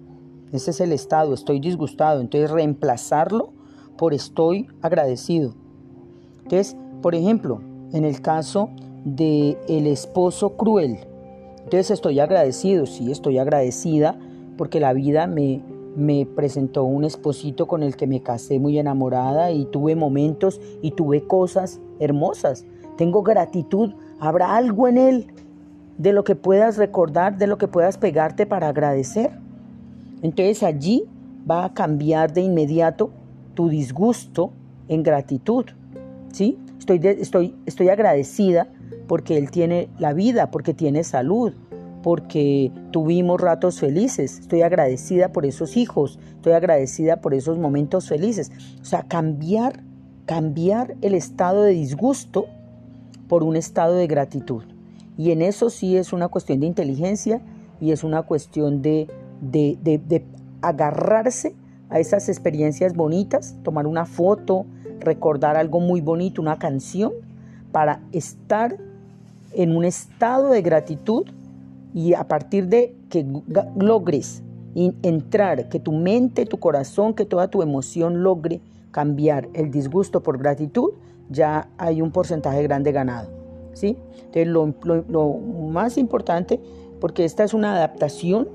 Ese 0.53 0.73
es 0.73 0.81
el 0.81 0.93
estado, 0.93 1.33
estoy 1.33 1.61
disgustado. 1.61 2.21
Entonces 2.21 2.51
reemplazarlo 2.51 3.53
por 3.97 4.13
estoy 4.13 4.69
agradecido. 4.83 5.55
Entonces, 6.43 6.77
por 7.01 7.15
ejemplo, 7.15 7.61
en 7.93 8.05
el 8.05 8.21
caso 8.21 8.71
de 9.05 9.57
el 9.69 9.87
esposo 9.87 10.57
cruel, 10.57 10.99
entonces 11.65 11.91
estoy 11.91 12.21
agradecido, 12.21 12.87
sí, 12.87 13.11
estoy 13.11 13.39
agradecida 13.39 14.19
porque 14.57 14.81
la 14.81 14.93
vida 14.93 15.27
me, 15.27 15.63
me 15.97 16.27
presentó 16.27 16.85
un 16.85 17.05
esposito 17.05 17.67
con 17.67 17.83
el 17.83 17.97
que 17.97 18.07
me 18.07 18.21
casé 18.21 18.59
muy 18.59 18.79
enamorada 18.79 19.53
y 19.53 19.67
tuve 19.67 19.95
momentos 19.97 20.61
y 20.83 20.93
tuve 20.93 21.27
cosas 21.27 21.81
hermosas. 21.99 22.65
Tengo 22.97 23.23
gratitud 23.23 23.95
Habrá 24.21 24.55
algo 24.55 24.87
en 24.87 24.99
Él 24.99 25.27
de 25.97 26.13
lo 26.13 26.25
que 26.25 26.37
puedas 26.37 26.77
recordar, 26.77 27.39
de 27.39 27.47
lo 27.47 27.57
que 27.57 27.69
puedas 27.69 27.97
pegarte 27.97 28.45
para 28.45 28.69
agradecer. 28.69 29.31
Entonces 30.21 30.63
allí 30.63 31.05
va 31.51 31.65
a 31.65 31.73
cambiar 31.73 32.33
de 32.35 32.43
inmediato 32.43 33.11
tu 33.55 33.71
disgusto 33.71 34.53
en 34.89 35.03
gratitud. 35.03 35.65
¿sí? 36.33 36.59
Estoy, 36.81 37.01
estoy, 37.05 37.55
estoy 37.67 37.89
agradecida 37.91 38.67
porque 39.07 39.37
Él 39.37 39.51
tiene 39.51 39.89
la 39.99 40.13
vida, 40.13 40.51
porque 40.51 40.75
tiene 40.75 41.05
salud, 41.05 41.53
porque 42.03 42.73
tuvimos 42.91 43.41
ratos 43.41 43.79
felices. 43.79 44.41
Estoy 44.41 44.63
agradecida 44.63 45.33
por 45.33 45.47
esos 45.47 45.77
hijos, 45.77 46.19
estoy 46.37 46.55
agradecida 46.55 47.21
por 47.21 47.35
esos 47.35 47.59
momentos 47.59 48.09
felices. 48.09 48.51
O 48.81 48.85
sea, 48.85 49.03
cambiar, 49.05 49.85
cambiar 50.27 50.97
el 51.03 51.15
estado 51.15 51.63
de 51.63 51.73
disgusto 51.73 52.47
por 53.29 53.45
un 53.45 53.57
estado 53.57 53.95
de 53.95 54.07
gratitud. 54.07 54.65
Y 55.17 55.31
en 55.33 55.43
eso 55.43 55.71
sí 55.71 55.97
es 55.97 56.13
una 56.13 56.29
cuestión 56.29 56.61
de 56.61 56.67
inteligencia 56.67 57.41
y 57.81 57.93
es 57.93 58.03
una 58.03 58.23
cuestión 58.23 58.83
de, 58.83 59.07
de, 59.41 60.25
agarrarse 60.63 61.55
a 61.91 61.99
esas 61.99 62.29
experiencias 62.29 62.95
bonitas, 62.95 63.57
tomar 63.63 63.87
una 63.87 64.07
foto, 64.07 64.67
recordar 65.01 65.57
algo 65.57 65.81
muy 65.81 66.01
bonito, 66.01 66.41
una 66.41 66.59
canción, 66.59 67.13
para 67.73 68.01
estar 68.13 68.77
en 69.53 69.77
un 69.77 69.85
estado 69.85 70.51
de 70.51 70.63
gratitud 70.63 71.27
y 71.95 72.15
a 72.15 72.25
partir 72.25 72.69
de 72.69 72.95
que 73.09 73.27
logres 73.77 74.43
entrar, 74.75 75.69
que 75.69 75.81
tu 75.81 75.93
mente, 75.93 76.47
tu 76.47 76.59
corazón, 76.59 77.15
que 77.15 77.25
toda 77.25 77.49
tu 77.49 77.63
emoción 77.63 78.23
logre 78.23 78.61
cambiar 78.93 79.49
el 79.55 79.71
disgusto 79.71 80.23
por 80.23 80.39
gratitud, 80.39 80.91
ya 81.29 81.69
hay 81.79 82.03
un 82.03 82.11
porcentaje 82.11 82.63
grande 82.63 82.93
ganado. 82.93 83.29
¿sí? 83.75 83.97
Entonces, 84.33 84.47
lo, 85.09 85.39
más 85.71 85.99
importante, 85.99 86.61
porque 87.01 87.25
esta 87.25 87.45
es 87.45 87.55
una 87.55 87.75
adaptación 87.75 88.49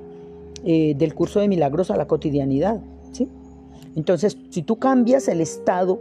eh, 0.64 0.96
del 0.98 1.14
curso 1.14 1.40
de 1.40 1.48
milagros 1.48 1.92
a 1.92 1.98
la 1.98 2.08
cotidianidad. 2.08 2.80
¿sí? 3.12 3.28
Entonces, 3.96 4.38
si 4.50 4.62
tú 4.62 4.78
cambias 4.78 5.28
el 5.28 5.42
estado 5.42 6.00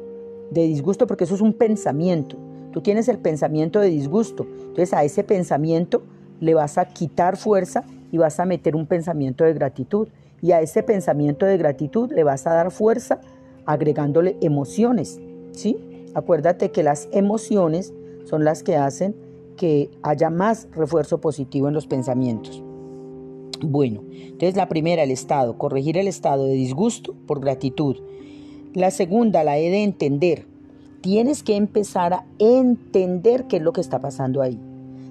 de 0.51 0.63
disgusto, 0.63 1.07
porque 1.07 1.25
eso 1.25 1.35
es 1.35 1.41
un 1.41 1.53
pensamiento, 1.53 2.37
tú 2.73 2.81
tienes 2.81 3.09
el 3.09 3.19
pensamiento 3.19 3.81
de 3.81 3.89
disgusto, 3.89 4.47
entonces 4.61 4.93
a 4.93 5.05
ese 5.05 5.25
pensamiento 5.25 6.03
le 6.41 6.55
vas 6.55 6.79
a 6.79 6.87
quitar 6.87 7.37
fuerza 7.37 7.85
y 8.13 8.19
vas 8.19 8.39
a 8.39 8.45
meter 8.45 8.77
un 8.77 8.87
pensamiento 8.87 9.45
de 9.45 9.55
gratitud. 9.55 10.09
Y 10.41 10.53
a 10.53 10.61
ese 10.61 10.83
pensamiento 10.83 11.47
de 11.47 11.57
gratitud 11.57 12.13
le 12.13 12.23
vas 12.23 12.47
a 12.47 12.53
dar 12.53 12.71
fuerza 12.71 13.21
agregándole 13.67 14.37
emociones, 14.41 15.21
¿sí? 15.53 15.77
Acuérdate 16.15 16.71
que 16.71 16.83
las 16.83 17.09
emociones 17.13 17.93
son 18.25 18.45
las 18.45 18.63
que 18.63 18.77
hacen 18.77 19.17
que 19.57 19.91
haya 20.03 20.31
más 20.31 20.69
refuerzo 20.73 21.21
positivo 21.21 21.67
en 21.69 21.75
los 21.75 21.87
pensamientos. 21.87 22.63
Bueno, 23.63 24.03
entonces 24.13 24.57
la 24.57 24.69
primera, 24.69 25.03
el 25.03 25.11
estado, 25.11 25.57
corregir 25.57 25.97
el 25.97 26.07
estado 26.07 26.45
de 26.45 26.53
disgusto 26.53 27.15
por 27.27 27.41
gratitud. 27.41 27.97
La 28.75 28.91
segunda, 28.91 29.45
la 29.45 29.57
E 29.57 29.70
de 29.70 29.85
entender. 29.85 30.49
Tienes 31.01 31.45
que 31.45 31.55
empezar 31.55 32.12
a 32.12 32.25
entender 32.41 33.45
qué 33.45 33.59
es 33.59 33.62
lo 33.62 33.72
que 33.72 33.81
está 33.81 34.01
pasando 34.01 34.43
ahí. 34.43 34.59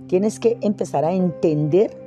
Tienes 0.07 0.41
que 0.41 0.57
empezar 0.59 1.05
a 1.05 1.14
entender 1.14 1.97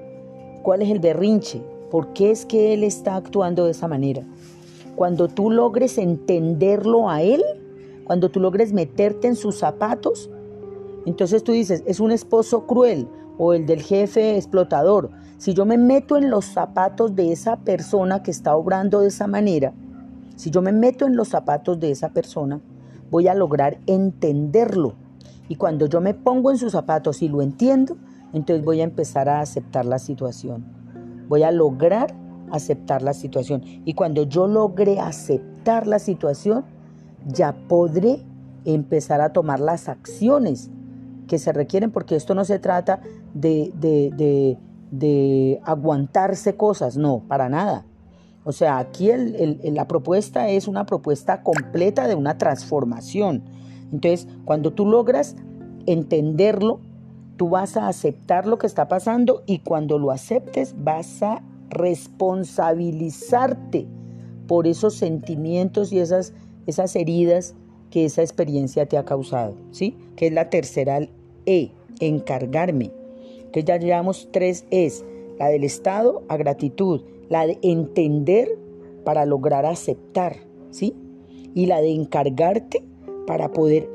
cuál 0.63 0.83
es 0.83 0.91
el 0.91 1.01
berrinche, 1.01 1.63
por 1.91 2.13
qué 2.13 2.31
es 2.31 2.45
que 2.45 2.75
él 2.75 2.85
está 2.85 3.17
actuando 3.17 3.65
de 3.65 3.71
esa 3.71 3.89
manera. 3.89 4.23
Cuando 4.97 5.29
tú 5.29 5.51
logres 5.51 5.97
entenderlo 5.97 7.09
a 7.09 7.23
él, 7.23 7.43
cuando 8.05 8.29
tú 8.29 8.39
logres 8.39 8.75
meterte 8.75 9.27
en 9.27 9.35
sus 9.35 9.57
zapatos, 9.57 10.29
entonces 11.07 11.43
tú 11.43 11.53
dices, 11.53 11.83
es 11.87 12.01
un 12.01 12.13
esposo 12.13 12.67
cruel 12.67 13.09
o 13.39 13.55
el 13.55 13.65
del 13.65 13.81
jefe 13.81 14.37
explotador. 14.37 15.09
Si 15.39 15.55
yo 15.55 15.65
me 15.65 15.79
meto 15.79 16.19
en 16.19 16.29
los 16.29 16.45
zapatos 16.45 17.17
de 17.17 17.33
esa 17.33 17.57
persona 17.61 18.23
que 18.23 18.31
está 18.31 18.55
obrando 18.55 19.01
de 19.01 19.09
esa 19.09 19.27
manera, 19.27 19.73
si 20.37 20.51
yo 20.51 20.63
me 20.63 20.73
meto 20.73 21.07
en 21.07 21.17
los 21.17 21.29
zapatos 21.29 21.81
de 21.81 21.91
esa 21.91 22.11
persona, 22.11 22.61
voy 23.11 23.29
a 23.29 23.35
lograr 23.35 23.79
entenderlo. 23.87 24.95
Y 25.49 25.57
cuando 25.57 25.87
yo 25.87 26.01
me 26.01 26.15
pongo 26.15 26.51
en 26.51 26.59
sus 26.59 26.73
zapatos 26.73 27.23
y 27.23 27.29
lo 27.29 27.43
entiendo, 27.43 27.97
entonces 28.33 28.65
voy 28.65 28.81
a 28.81 28.85
empezar 28.85 29.29
a 29.29 29.41
aceptar 29.41 29.85
la 29.85 29.99
situación. 29.99 30.65
Voy 31.29 31.43
a 31.43 31.51
lograr 31.51 32.15
aceptar 32.51 33.03
la 33.03 33.15
situación. 33.15 33.63
Y 33.85 33.95
cuando 33.95 34.25
yo 34.25 34.47
logre 34.47 35.01
aceptar 35.01 35.87
la 35.87 35.99
situación, 35.99 36.65
ya 37.27 37.57
podré 37.69 38.25
empezar 38.65 39.21
a 39.21 39.33
tomar 39.33 39.61
las 39.61 39.89
acciones 39.89 40.71
que 41.27 41.39
se 41.39 41.53
requieren, 41.53 41.91
porque 41.91 42.17
esto 42.17 42.35
no 42.35 42.45
se 42.45 42.59
trata 42.59 43.01
de, 43.35 43.73
de, 43.75 44.59
de, 44.91 45.61
aguantarse 45.65 46.57
cosas, 46.57 46.97
no, 46.97 47.23
para 47.27 47.49
nada. 47.49 47.85
O 48.47 48.53
sea, 48.53 48.79
aquí 48.79 49.11
la 49.65 49.89
propuesta 49.89 50.49
es 50.49 50.69
una 50.69 50.87
propuesta 50.87 51.43
completa 51.43 52.07
de 52.07 52.15
una 52.15 52.39
transformación. 52.39 53.43
Entonces, 53.93 54.29
cuando 54.45 54.73
tú 54.73 54.87
logras 54.87 55.35
entenderlo, 55.87 56.79
tú 57.37 57.49
vas 57.49 57.77
a 57.77 57.89
aceptar 57.89 58.47
lo 58.47 58.59
que 58.59 58.69
está 58.69 58.87
pasando 58.87 59.43
y 59.47 59.59
cuando 59.59 59.99
lo 59.99 60.13
aceptes 60.13 60.77
vas 60.79 61.25
a 61.25 61.43
responsabilizarte 61.71 63.89
por 64.47 64.69
esos 64.69 64.95
sentimientos 64.95 65.93
y 65.93 65.99
esas, 65.99 66.33
esas 66.69 66.95
heridas 66.95 67.57
que 67.91 68.05
esa 68.05 68.23
experiencia 68.23 68.87
te 68.87 68.97
ha 68.97 69.05
causado, 69.05 69.57
¿sí? 69.73 69.97
Que 70.15 70.29
es 70.29 70.33
la 70.33 70.51
tercera 70.51 71.01
E, 71.47 71.73
encargarme. 71.99 72.93
Entonces 73.39 73.65
ya 73.65 73.77
llevamos 73.77 74.29
tres 74.31 74.67
Es, 74.71 75.05
la 75.37 75.49
del 75.49 75.65
estado 75.65 76.23
a 76.29 76.37
gratitud, 76.37 77.03
la 77.29 77.47
de 77.47 77.59
entender 77.63 78.49
para 79.05 79.25
lograr 79.25 79.67
aceptar, 79.67 80.37
¿sí? 80.71 80.95
Y 81.55 81.67
la 81.67 81.81
de 81.81 81.93
encargarte 81.93 82.85
para 83.27 83.53
poder 83.53 83.89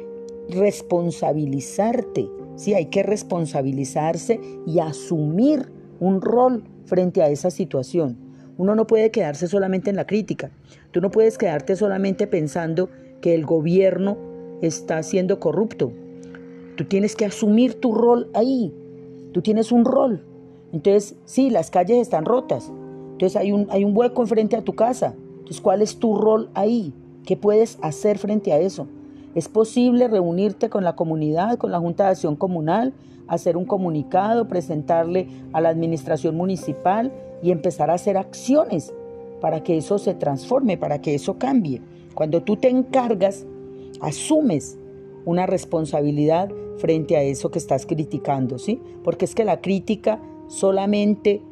responsabilizarte, 0.50 2.30
¿sí? 2.56 2.74
Hay 2.74 2.88
que 2.88 3.04
responsabilizarse 3.04 4.40
y 4.66 4.80
asumir 4.80 5.72
un 6.00 6.22
rol 6.22 6.64
frente 6.86 7.22
a 7.22 7.30
esa 7.30 7.52
situación. 7.52 8.18
Uno 8.58 8.76
no 8.76 8.88
puede 8.88 9.12
quedarse 9.12 9.48
solamente 9.48 9.90
en 9.90 9.96
la 9.96 10.06
crítica. 10.06 10.52
Tú 10.92 11.02
no 11.02 11.10
puedes 11.10 11.38
quedarte 11.38 11.76
solamente 11.76 12.28
pensando 12.28 12.90
que 13.22 13.34
el 13.34 13.46
gobierno 13.46 14.18
está 14.62 15.02
siendo 15.04 15.40
corrupto. 15.40 15.92
Tú 16.76 16.86
tienes 16.86 17.16
que 17.16 17.26
asumir 17.26 17.76
tu 17.76 17.94
rol 17.94 18.30
ahí. 18.34 18.74
Tú 19.32 19.42
tienes 19.42 19.72
un 19.72 19.86
rol. 19.86 20.26
Entonces, 20.74 21.16
sí, 21.26 21.50
las 21.50 21.70
calles 21.70 21.98
están 21.98 22.26
rotas, 22.26 22.72
entonces 23.22 23.40
hay 23.40 23.52
un, 23.52 23.68
hay 23.70 23.84
un 23.84 23.96
hueco 23.96 24.24
enfrente 24.24 24.56
a 24.56 24.64
tu 24.64 24.74
casa. 24.74 25.14
Entonces, 25.34 25.62
¿cuál 25.62 25.84
es 25.84 25.98
tu 25.98 26.16
rol 26.16 26.50
ahí? 26.56 26.92
¿Qué 27.24 27.38
puedes 27.38 27.78
hacer 27.84 28.18
frente 28.18 28.52
a 28.52 28.58
eso? 28.58 28.88
Es 29.36 29.48
posible 29.48 30.08
reunirte 30.08 30.72
con 30.72 30.84
la 30.84 30.96
comunidad, 30.96 31.60
con 31.60 31.72
la 31.72 31.78
Junta 31.78 32.06
de 32.06 32.10
Acción 32.10 32.36
Comunal, 32.36 32.96
hacer 33.28 33.58
un 33.58 33.66
comunicado, 33.66 34.48
presentarle 34.48 35.28
a 35.54 35.62
la 35.62 35.70
administración 35.70 36.36
municipal 36.36 37.12
y 37.44 37.52
empezar 37.52 37.92
a 37.92 37.94
hacer 37.94 38.18
acciones 38.18 38.92
para 39.40 39.62
que 39.62 39.78
eso 39.78 40.00
se 40.00 40.16
transforme, 40.16 40.78
para 40.78 41.00
que 41.00 41.14
eso 41.14 41.38
cambie. 41.38 41.84
Cuando 42.16 42.42
tú 42.42 42.56
te 42.56 42.70
encargas, 42.70 43.46
asumes 44.02 44.80
una 45.26 45.46
responsabilidad 45.46 46.50
frente 46.78 47.18
a 47.18 47.22
eso 47.22 47.52
que 47.52 47.60
estás 47.60 47.86
criticando, 47.86 48.58
¿sí? 48.58 48.82
Porque 49.04 49.26
es 49.26 49.36
que 49.36 49.46
la 49.46 49.62
crítica 49.62 50.20
solamente 50.48 51.44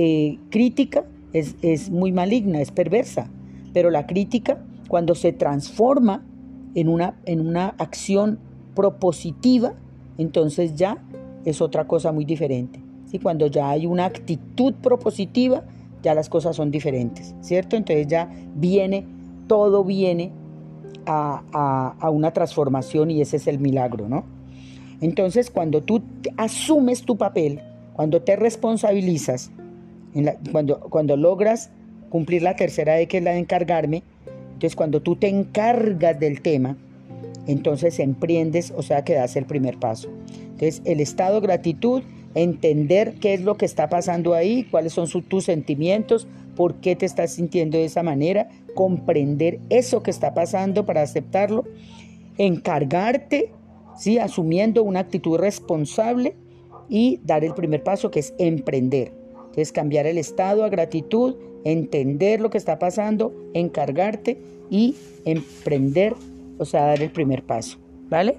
eh, 0.00 0.38
crítica 0.50 1.04
es, 1.32 1.56
es 1.60 1.90
muy 1.90 2.12
maligna, 2.12 2.60
es 2.60 2.70
perversa, 2.70 3.28
pero 3.72 3.90
la 3.90 4.06
crítica 4.06 4.64
cuando 4.86 5.16
se 5.16 5.32
transforma 5.32 6.24
en 6.76 6.88
una, 6.88 7.18
en 7.26 7.44
una 7.44 7.74
acción 7.78 8.38
propositiva, 8.76 9.74
entonces 10.16 10.76
ya 10.76 11.04
es 11.44 11.60
otra 11.60 11.88
cosa 11.88 12.12
muy 12.12 12.24
diferente. 12.24 12.80
¿sí? 13.06 13.18
Cuando 13.18 13.48
ya 13.48 13.70
hay 13.70 13.86
una 13.86 14.04
actitud 14.04 14.72
propositiva, 14.74 15.64
ya 16.00 16.14
las 16.14 16.28
cosas 16.28 16.54
son 16.54 16.70
diferentes, 16.70 17.34
¿cierto? 17.40 17.74
Entonces 17.74 18.06
ya 18.06 18.30
viene, 18.54 19.04
todo 19.48 19.82
viene 19.82 20.30
a, 21.06 21.42
a, 21.52 21.96
a, 21.98 22.10
una 22.10 22.32
transformación 22.32 23.10
y 23.10 23.20
ese 23.20 23.38
es 23.38 23.48
el 23.48 23.58
milagro, 23.58 24.08
¿no? 24.08 24.24
Entonces 25.00 25.50
cuando 25.50 25.82
tú 25.82 26.02
asumes 26.36 27.02
tu 27.02 27.16
papel, 27.16 27.62
cuando 27.94 28.22
te 28.22 28.36
responsabilizas, 28.36 29.50
cuando, 30.52 30.80
cuando 30.80 31.16
logras 31.16 31.70
cumplir 32.08 32.42
la 32.42 32.56
tercera 32.56 32.94
de 32.94 33.06
que 33.06 33.18
es 33.18 33.24
la 33.24 33.32
de 33.32 33.38
encargarme, 33.38 34.02
entonces 34.54 34.74
cuando 34.74 35.00
tú 35.00 35.16
te 35.16 35.28
encargas 35.28 36.18
del 36.18 36.40
tema, 36.40 36.76
entonces 37.46 37.98
emprendes, 37.98 38.72
o 38.76 38.82
sea 38.82 39.04
que 39.04 39.14
das 39.14 39.36
el 39.36 39.46
primer 39.46 39.78
paso. 39.78 40.08
Entonces 40.42 40.82
el 40.84 41.00
estado 41.00 41.40
de 41.40 41.46
gratitud, 41.46 42.02
entender 42.34 43.14
qué 43.20 43.34
es 43.34 43.40
lo 43.40 43.56
que 43.56 43.64
está 43.64 43.88
pasando 43.88 44.34
ahí, 44.34 44.64
cuáles 44.64 44.92
son 44.92 45.08
tus 45.22 45.44
sentimientos, 45.44 46.26
por 46.56 46.74
qué 46.76 46.96
te 46.96 47.06
estás 47.06 47.32
sintiendo 47.32 47.78
de 47.78 47.84
esa 47.84 48.02
manera, 48.02 48.48
comprender 48.74 49.60
eso 49.70 50.02
que 50.02 50.10
está 50.10 50.34
pasando 50.34 50.84
para 50.84 51.02
aceptarlo, 51.02 51.64
encargarte, 52.36 53.52
¿sí? 53.96 54.18
asumiendo 54.18 54.82
una 54.82 55.00
actitud 55.00 55.38
responsable 55.38 56.34
y 56.88 57.20
dar 57.24 57.44
el 57.44 57.54
primer 57.54 57.82
paso 57.82 58.10
que 58.10 58.20
es 58.20 58.34
emprender. 58.38 59.12
Es 59.56 59.72
cambiar 59.72 60.06
el 60.06 60.18
estado 60.18 60.64
a 60.64 60.68
gratitud, 60.68 61.36
entender 61.64 62.40
lo 62.40 62.50
que 62.50 62.58
está 62.58 62.78
pasando, 62.78 63.32
encargarte 63.54 64.38
y 64.70 64.94
emprender, 65.24 66.14
o 66.58 66.64
sea, 66.64 66.86
dar 66.86 67.02
el 67.02 67.10
primer 67.10 67.42
paso. 67.42 67.78
¿Vale? 68.08 68.36